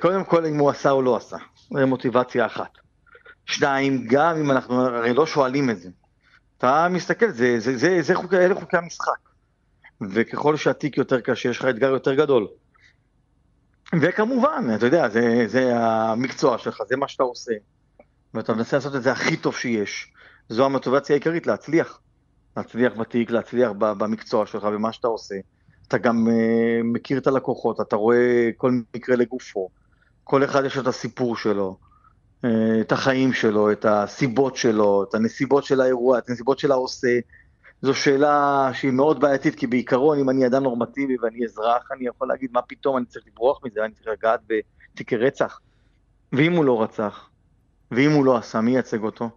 קודם 0.01 0.25
כל, 0.25 0.47
אם 0.47 0.59
הוא 0.59 0.71
עשה 0.71 0.91
או 0.91 1.03
לא 1.03 1.17
עשה. 1.17 1.37
זו 1.71 1.87
מוטיבציה 1.87 2.47
אחת. 2.47 2.71
שתיים, 3.47 4.07
גם 4.11 4.37
אם 4.37 4.51
אנחנו 4.51 4.81
הרי 4.81 5.15
לא 5.15 5.27
שואלים 5.27 5.71
את 5.71 5.79
זה. 5.79 5.89
אתה 6.59 6.89
מסתכל, 6.91 7.31
זה, 7.31 7.61
זה, 7.61 7.77
זה, 7.77 7.99
זה 8.03 8.15
חוקי, 8.15 8.37
אלה 8.37 8.55
חוקי 8.55 8.77
המשחק. 8.77 9.19
וככל 10.11 10.57
שהתיק 10.57 10.97
יותר 10.97 11.21
קשה, 11.21 11.49
יש 11.49 11.59
לך 11.59 11.65
אתגר 11.65 11.91
יותר 11.91 12.15
גדול. 12.15 12.47
וכמובן, 14.01 14.69
אתה 14.75 14.87
יודע, 14.87 15.09
זה, 15.09 15.45
זה 15.47 15.77
המקצוע 15.77 16.59
שלך, 16.59 16.83
זה 16.89 16.97
מה 16.97 17.09
שאתה 17.09 17.23
עושה. 17.23 17.53
ואתה 18.35 18.55
מנסה 18.55 18.77
לעשות 18.77 18.95
את 18.95 19.03
זה 19.03 19.13
הכי 19.13 19.37
טוב 19.37 19.55
שיש. 19.55 20.13
זו 20.49 20.65
המוטיבציה 20.65 21.15
העיקרית, 21.15 21.47
להצליח. 21.47 22.01
להצליח 22.57 22.93
בתיק, 22.93 23.31
להצליח 23.31 23.71
במקצוע 23.79 24.47
שלך, 24.47 24.65
במה 24.65 24.93
שאתה 24.93 25.09
עושה. 25.09 25.35
אתה 25.89 25.99
גם 25.99 26.27
uh, 26.27 26.31
מכיר 26.85 27.19
את 27.19 27.27
הלקוחות, 27.27 27.81
אתה 27.81 27.97
רואה 27.97 28.51
כל 28.57 28.73
מקרה 28.97 29.17
לגופו. 29.17 29.69
כל 30.25 30.45
אחד 30.45 30.65
יש 30.65 30.79
את 30.79 30.87
הסיפור 30.87 31.37
שלו, 31.37 31.77
uh, 32.43 32.47
את 32.81 32.93
החיים 32.93 33.33
שלו, 33.33 33.73
את 33.73 33.85
הסיבות 33.89 34.57
שלו, 34.57 35.05
את 35.09 35.15
הנסיבות 35.15 35.65
של 35.65 35.81
האירוע, 35.81 36.19
את 36.19 36.29
הנסיבות 36.29 36.59
של 36.59 36.73
העושה. 36.73 37.19
זו 37.83 37.95
שאלה 37.95 38.71
שהיא 38.73 38.93
מאוד 38.93 39.21
בעייתית, 39.21 39.55
כי 39.55 39.67
בעיקרון, 39.67 40.19
אם 40.19 40.31
אני 40.31 40.47
אדם 40.47 40.63
נורמטיבי 40.63 41.17
ואני 41.23 41.45
אזרח, 41.45 41.89
אני 41.93 42.07
יכול 42.07 42.29
להגיד, 42.29 42.51
מה 42.53 42.63
פתאום 42.63 42.97
אני 42.97 43.07
צריך 43.07 43.25
לברוח 43.27 43.61
מזה, 43.65 43.85
אני 43.85 43.93
צריך 43.93 44.09
לגעת 44.09 44.41
בתיקי 44.47 45.17
רצח. 45.17 45.61
ואם 46.33 46.53
הוא 46.53 46.65
לא 46.65 46.83
רצח, 46.83 47.29
ואם 47.91 48.11
הוא 48.11 48.25
לא 48.25 48.37
עשה, 48.37 48.61
מי 48.61 48.77
ייצג 48.77 49.03
אותו? 49.03 49.31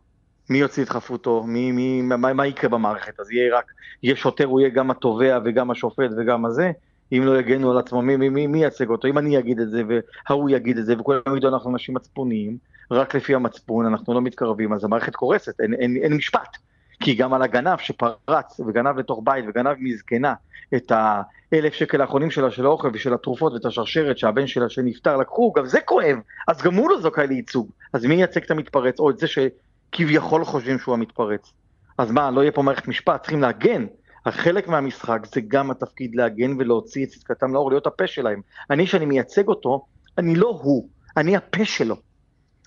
מי 0.50 0.58
יוציא 0.58 0.84
את 0.84 0.90
חפותו? 0.90 1.44
מי, 1.44 1.72
מי, 1.72 2.02
מה, 2.02 2.34
מה 2.34 2.48
יקרה 2.48 2.70
במערכת? 2.70 3.20
אז 3.20 3.32
יהיה 3.32 3.58
רק, 3.58 3.72
יהיה 4.04 4.16
שוטר, 4.16 4.46
הוא 4.46 4.60
יהיה 4.60 4.70
גם 4.70 4.92
התובע 4.92 5.40
וגם 5.46 5.72
השופט 5.72 6.10
וגם 6.18 6.46
הזה? 6.46 6.72
אם 7.12 7.24
לא 7.26 7.40
יגנו 7.40 7.72
על 7.72 7.78
עצמו, 7.78 8.02
מי, 8.02 8.18
מי, 8.18 8.30
מי, 8.30 8.48
מי 8.48 8.64
ייצג 8.64 8.90
אותו? 8.90 9.08
אם 9.08 9.18
אני 9.18 9.40
אגיד 9.40 9.60
את 9.60 9.70
זה 9.70 9.84
וההוא 9.88 10.50
יגיד 10.50 10.78
את 10.78 10.86
זה 10.86 11.00
וכולם 11.00 11.38
ידעו 11.38 11.54
אנחנו 11.54 11.72
אנשים 11.72 11.96
מצפוניים, 11.96 12.58
רק 12.92 13.16
לפי 13.16 13.36
המצפון 13.36 13.86
אנחנו 13.86 14.14
לא 14.14 14.22
מתקרבים, 14.22 14.74
אז 14.74 14.84
המערכת 14.84 15.16
קורסת, 15.16 15.62
אין, 15.62 15.74
אין, 15.74 15.96
אין 15.96 16.14
משפט. 16.14 16.58
כי 17.00 17.16
גם 17.16 17.34
על 17.34 17.42
הגנב 17.42 17.78
שפרץ 17.78 18.60
וגנב 18.60 18.98
לתוך 18.98 19.22
בית 19.24 19.46
וגנב 19.48 19.76
מזקנה 19.80 20.34
את 20.76 20.92
האלף 20.92 21.74
שקל 21.74 22.02
האחרונים 22.02 22.32
שלה 22.32 22.52
של 22.52 22.66
האוכל 22.66 22.90
ושל 22.94 23.14
התרופות 23.14 23.54
ואת 23.54 23.66
השרשרת 23.66 24.18
שהבן 24.18 24.48
שלה 24.48 24.70
שנפטר 24.70 25.18
לקחו, 25.18 25.54
גם 25.54 25.66
זה 25.66 25.82
כואב, 25.82 26.18
אז 26.48 26.62
גם 26.62 26.74
הוא 26.74 26.90
לא 26.90 27.02
זכאי 27.02 27.28
לייצוג. 27.28 27.70
אז 27.94 28.06
מי 28.06 28.16
ייצג 28.16 28.44
את 28.44 28.52
המתפרץ 28.52 29.00
או 29.00 29.10
את 29.10 29.20
זה 29.20 29.28
שכביכול 29.28 30.46
חושבים 30.46 30.80
שהוא 30.80 30.94
המתפרץ? 30.94 31.54
אז 31.98 32.12
מה, 32.12 32.32
לא 32.32 32.42
יהיה 32.42 32.52
פה 32.52 32.62
מערכת 32.62 32.88
משפט, 32.88 33.22
צריכים 33.22 33.42
להגן. 33.42 33.86
חלק 34.28 34.68
מהמשחק 34.68 35.20
זה 35.26 35.42
גם 35.48 35.72
התפקיד 35.72 36.16
להגן 36.16 36.56
ולהוציא 36.60 37.06
את 37.06 37.10
צדקתם 37.10 37.54
לאור, 37.54 37.70
להיות 37.72 37.88
הפה 37.88 38.08
שלהם. 38.08 38.42
אני, 38.70 38.88
שאני 38.88 39.06
מייצג 39.06 39.48
אותו, 39.48 39.86
אני 40.18 40.36
לא 40.36 40.60
הוא, 40.62 40.90
אני 41.18 41.38
הפה 41.38 41.66
שלו. 41.66 41.96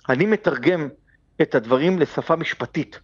אני 0.09 0.27
מתרגם 0.27 0.89
את 1.43 1.55
הדברים 1.55 1.99
לשפה 1.99 2.37
משפטית. 2.37 3.01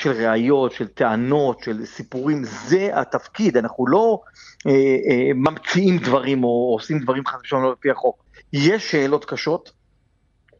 של 0.00 0.10
ראיות, 0.10 0.72
של 0.72 0.88
טענות, 0.88 1.62
של 1.62 1.84
סיפורים, 1.84 2.44
זה 2.44 2.90
התפקיד, 2.92 3.56
אנחנו 3.56 3.86
לא 3.86 4.20
אה, 4.66 4.72
אה, 4.72 5.34
ממציאים 5.34 5.98
דברים 5.98 6.44
או 6.44 6.72
עושים 6.72 6.98
דברים 6.98 7.26
חס 7.26 7.40
ושלום 7.44 7.62
לא 7.62 7.72
לפי 7.72 7.90
החוק. 7.90 8.24
יש 8.52 8.90
שאלות 8.90 9.24
קשות, 9.24 9.72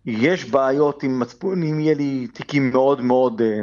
יש 0.07 0.45
בעיות 0.45 1.03
עם 1.03 1.21
מצפון, 1.21 1.63
אם 1.63 1.81
יהיה 1.81 1.95
לי 1.95 2.27
תיקים 2.27 2.71
מאוד 2.71 3.01
מאוד, 3.01 3.43
אה, 3.43 3.61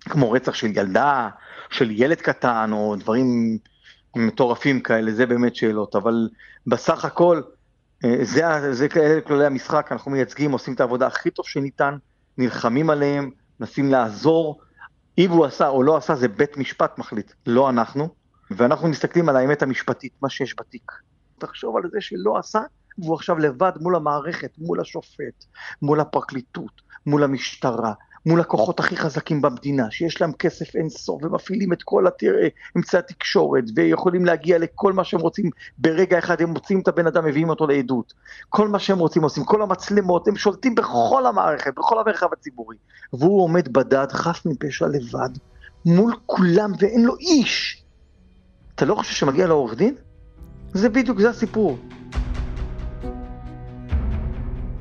כמו 0.00 0.32
רצח 0.32 0.54
של 0.54 0.76
ילדה, 0.76 1.28
של 1.70 1.90
ילד 1.90 2.20
קטן, 2.20 2.70
או 2.72 2.96
דברים 2.96 3.58
מטורפים 4.16 4.80
כאלה, 4.80 5.12
זה 5.12 5.26
באמת 5.26 5.56
שאלות, 5.56 5.96
אבל 5.96 6.28
בסך 6.66 7.04
הכל, 7.04 7.40
אה, 8.04 8.16
זה, 8.22 8.74
זה 8.74 8.88
כללי 9.26 9.46
המשחק, 9.46 9.88
אנחנו 9.92 10.10
מייצגים, 10.10 10.52
עושים 10.52 10.74
את 10.74 10.80
העבודה 10.80 11.06
הכי 11.06 11.30
טוב 11.30 11.46
שניתן, 11.46 11.96
נלחמים 12.38 12.90
עליהם, 12.90 13.30
מנסים 13.60 13.90
לעזור, 13.90 14.60
אם 15.18 15.30
הוא 15.30 15.44
עשה 15.44 15.68
או 15.68 15.82
לא 15.82 15.96
עשה, 15.96 16.14
זה 16.14 16.28
בית 16.28 16.56
משפט 16.56 16.98
מחליט, 16.98 17.32
לא 17.46 17.70
אנחנו, 17.70 18.08
ואנחנו 18.50 18.88
מסתכלים 18.88 19.28
על 19.28 19.36
האמת 19.36 19.62
המשפטית, 19.62 20.12
מה 20.22 20.30
שיש 20.30 20.54
בתיק. 20.60 20.92
תחשוב 21.38 21.76
על 21.76 21.82
זה 21.92 22.00
שלא 22.00 22.38
עשה, 22.38 22.60
והוא 22.98 23.14
עכשיו 23.14 23.38
לבד 23.38 23.72
מול 23.80 23.96
המערכת, 23.96 24.50
מול 24.58 24.80
השופט, 24.80 25.44
מול 25.82 26.00
הפרקליטות, 26.00 26.82
מול 27.06 27.24
המשטרה, 27.24 27.92
מול 28.26 28.40
הכוחות 28.40 28.80
הכי 28.80 28.96
חזקים 28.96 29.42
במדינה, 29.42 29.90
שיש 29.90 30.20
להם 30.20 30.32
כסף 30.32 30.76
אין 30.76 30.88
סוף 30.88 31.24
ומפעילים 31.24 31.72
את 31.72 31.82
כל 31.82 32.06
התראה, 32.06 32.48
אמצעי 32.76 32.98
התקשורת 32.98 33.64
ויכולים 33.76 34.24
להגיע 34.24 34.58
לכל 34.58 34.92
מה 34.92 35.04
שהם 35.04 35.20
רוצים 35.20 35.50
ברגע 35.78 36.18
אחד, 36.18 36.42
הם 36.42 36.50
מוצאים 36.50 36.80
את 36.80 36.88
הבן 36.88 37.06
אדם, 37.06 37.24
מביאים 37.24 37.48
אותו 37.48 37.66
לעדות. 37.66 38.12
כל 38.48 38.68
מה 38.68 38.78
שהם 38.78 38.98
רוצים 38.98 39.22
עושים, 39.22 39.44
כל 39.44 39.62
המצלמות, 39.62 40.28
הם 40.28 40.36
שולטים 40.36 40.74
בכל 40.74 41.26
המערכת, 41.26 41.74
בכל 41.76 41.98
המרחב 41.98 42.28
הציבורי. 42.32 42.76
והוא 43.12 43.42
עומד 43.42 43.72
בדד, 43.72 44.06
חף 44.12 44.42
מפשע 44.46 44.86
לבד, 44.86 45.30
מול 45.84 46.14
כולם 46.26 46.72
ואין 46.78 47.04
לו 47.04 47.16
איש. 47.16 47.82
אתה 48.74 48.84
לא 48.84 48.94
חושב 48.94 49.14
שמגיע 49.14 49.46
לעורך 49.46 49.74
דין? 49.74 49.94
זה 50.72 50.88
בדיוק, 50.88 51.20
זה 51.20 51.30
הסיפור. 51.30 51.78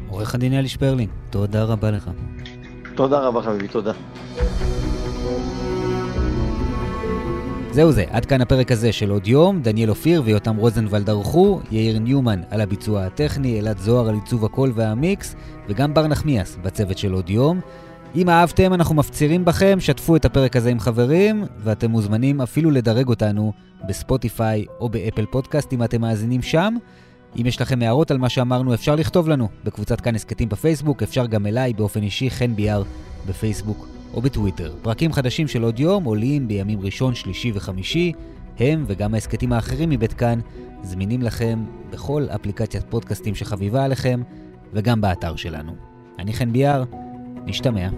עורך 0.09 0.35
הדין 0.35 0.53
אלי 0.53 0.67
שפרלין, 0.67 1.09
תודה 1.29 1.63
רבה 1.63 1.91
לך. 1.91 2.09
תודה 2.95 3.19
רבה 3.19 3.41
חביבי, 3.41 3.67
תודה. 3.67 3.91
זהו 7.71 7.91
זה, 7.91 8.05
עד 8.09 8.25
כאן 8.25 8.41
הפרק 8.41 8.71
הזה 8.71 8.91
של 8.91 9.09
עוד 9.09 9.27
יום. 9.27 9.61
דניאל 9.61 9.89
אופיר 9.89 10.21
ויותם 10.25 10.55
רוזנבלד 10.55 11.09
ערכו, 11.09 11.61
יאיר 11.71 11.99
ניומן 11.99 12.41
על 12.49 12.61
הביצוע 12.61 13.03
הטכני, 13.03 13.59
אלעד 13.59 13.77
זוהר 13.77 14.09
על 14.09 14.15
עיצוב 14.15 14.45
הקול 14.45 14.71
והמיקס, 14.75 15.35
וגם 15.67 15.93
בר 15.93 16.07
נחמיאס 16.07 16.57
בצוות 16.63 16.97
של 16.97 17.13
עוד 17.13 17.29
יום. 17.29 17.59
אם 18.15 18.29
אהבתם, 18.29 18.73
אנחנו 18.73 18.95
מפצירים 18.95 19.45
בכם, 19.45 19.77
שתפו 19.79 20.15
את 20.15 20.25
הפרק 20.25 20.55
הזה 20.55 20.69
עם 20.69 20.79
חברים, 20.79 21.45
ואתם 21.57 21.91
מוזמנים 21.91 22.41
אפילו 22.41 22.71
לדרג 22.71 23.07
אותנו 23.07 23.53
בספוטיפיי 23.87 24.65
או 24.79 24.89
באפל 24.89 25.25
פודקאסט 25.25 25.73
אם 25.73 25.83
אתם 25.83 26.01
מאזינים 26.01 26.41
שם. 26.41 26.75
אם 27.39 27.45
יש 27.45 27.61
לכם 27.61 27.81
הערות 27.81 28.11
על 28.11 28.17
מה 28.17 28.29
שאמרנו, 28.29 28.73
אפשר 28.73 28.95
לכתוב 28.95 29.29
לנו 29.29 29.47
בקבוצת 29.63 30.01
כאן 30.01 30.15
הסכתים 30.15 30.49
בפייסבוק, 30.49 31.03
אפשר 31.03 31.25
גם 31.25 31.47
אליי 31.47 31.73
באופן 31.73 32.03
אישי, 32.03 32.29
חן 32.29 32.55
ביאר, 32.55 32.83
בפייסבוק 33.27 33.87
או 34.13 34.21
בטוויטר. 34.21 34.73
פרקים 34.81 35.13
חדשים 35.13 35.47
של 35.47 35.63
עוד 35.63 35.79
יום 35.79 36.03
עולים 36.03 36.47
בימים 36.47 36.81
ראשון, 36.81 37.15
שלישי 37.15 37.51
וחמישי. 37.55 38.13
הם 38.59 38.83
וגם 38.87 39.13
ההסכתים 39.13 39.53
האחרים 39.53 39.89
מבית 39.89 40.13
כאן 40.13 40.39
זמינים 40.83 41.21
לכם 41.21 41.65
בכל 41.89 42.27
אפליקציית 42.35 42.83
פודקאסטים 42.89 43.35
שחביבה 43.35 43.83
עליכם 43.83 44.21
וגם 44.73 45.01
באתר 45.01 45.35
שלנו. 45.35 45.75
אני 46.19 46.33
חן 46.33 46.53
ביאר, 46.53 46.83
נשתמע. 47.45 47.89